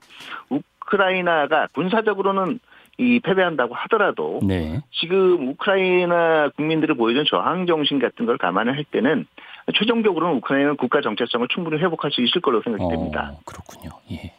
우크라이나가 0.50 1.68
군사적으로는 1.74 2.60
이 2.98 3.20
패배한다고 3.22 3.76
하더라도 3.76 4.42
네. 4.44 4.82
지금 4.92 5.50
우크라이나 5.50 6.50
국민들이 6.50 6.94
보여준 6.94 7.24
저항 7.30 7.66
정신 7.66 7.98
같은 7.98 8.26
걸 8.26 8.38
감안을 8.38 8.76
할 8.76 8.84
때는 8.84 9.26
최종적으로는 9.74 10.38
우크라이나는 10.38 10.76
국가 10.76 11.00
정체성을 11.00 11.48
충분히 11.50 11.78
회복할 11.78 12.12
수 12.12 12.22
있을 12.22 12.42
걸로 12.42 12.62
생각이 12.62 12.84
됩니다. 12.90 13.32
어, 13.34 13.40
그렇군요. 13.46 13.92
예. 14.12 14.34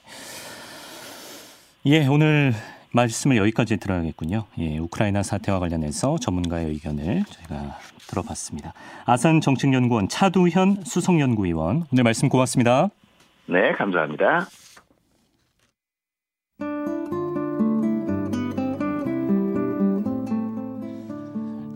예, 1.87 2.07
오늘 2.07 2.53
말씀을 2.93 3.39
여기까지 3.39 3.79
들어야겠군요. 3.79 4.45
예, 4.59 4.77
우크라이나 4.79 5.23
사태와 5.23 5.61
관련해서 5.61 6.19
전문가의 6.19 6.67
의견을 6.67 7.25
저희가 7.25 7.79
들어봤습니다. 8.07 8.75
아산 9.07 9.41
정책연구원 9.41 10.09
차두현 10.09 10.85
수석연구위원 10.85 11.87
오늘 11.91 12.05
말씀 12.05 12.29
고맙습니다. 12.29 12.89
네, 13.47 13.73
감사합니다. 13.73 14.47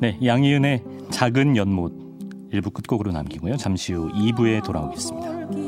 네, 0.00 0.18
양희은의 0.22 0.84
작은 1.12 1.56
연못 1.56 1.94
일부 2.52 2.70
끝곡으로 2.70 3.10
남기고요. 3.12 3.56
잠시 3.56 3.94
후 3.94 4.12
2부에 4.12 4.62
돌아오겠습니다. 4.62 5.63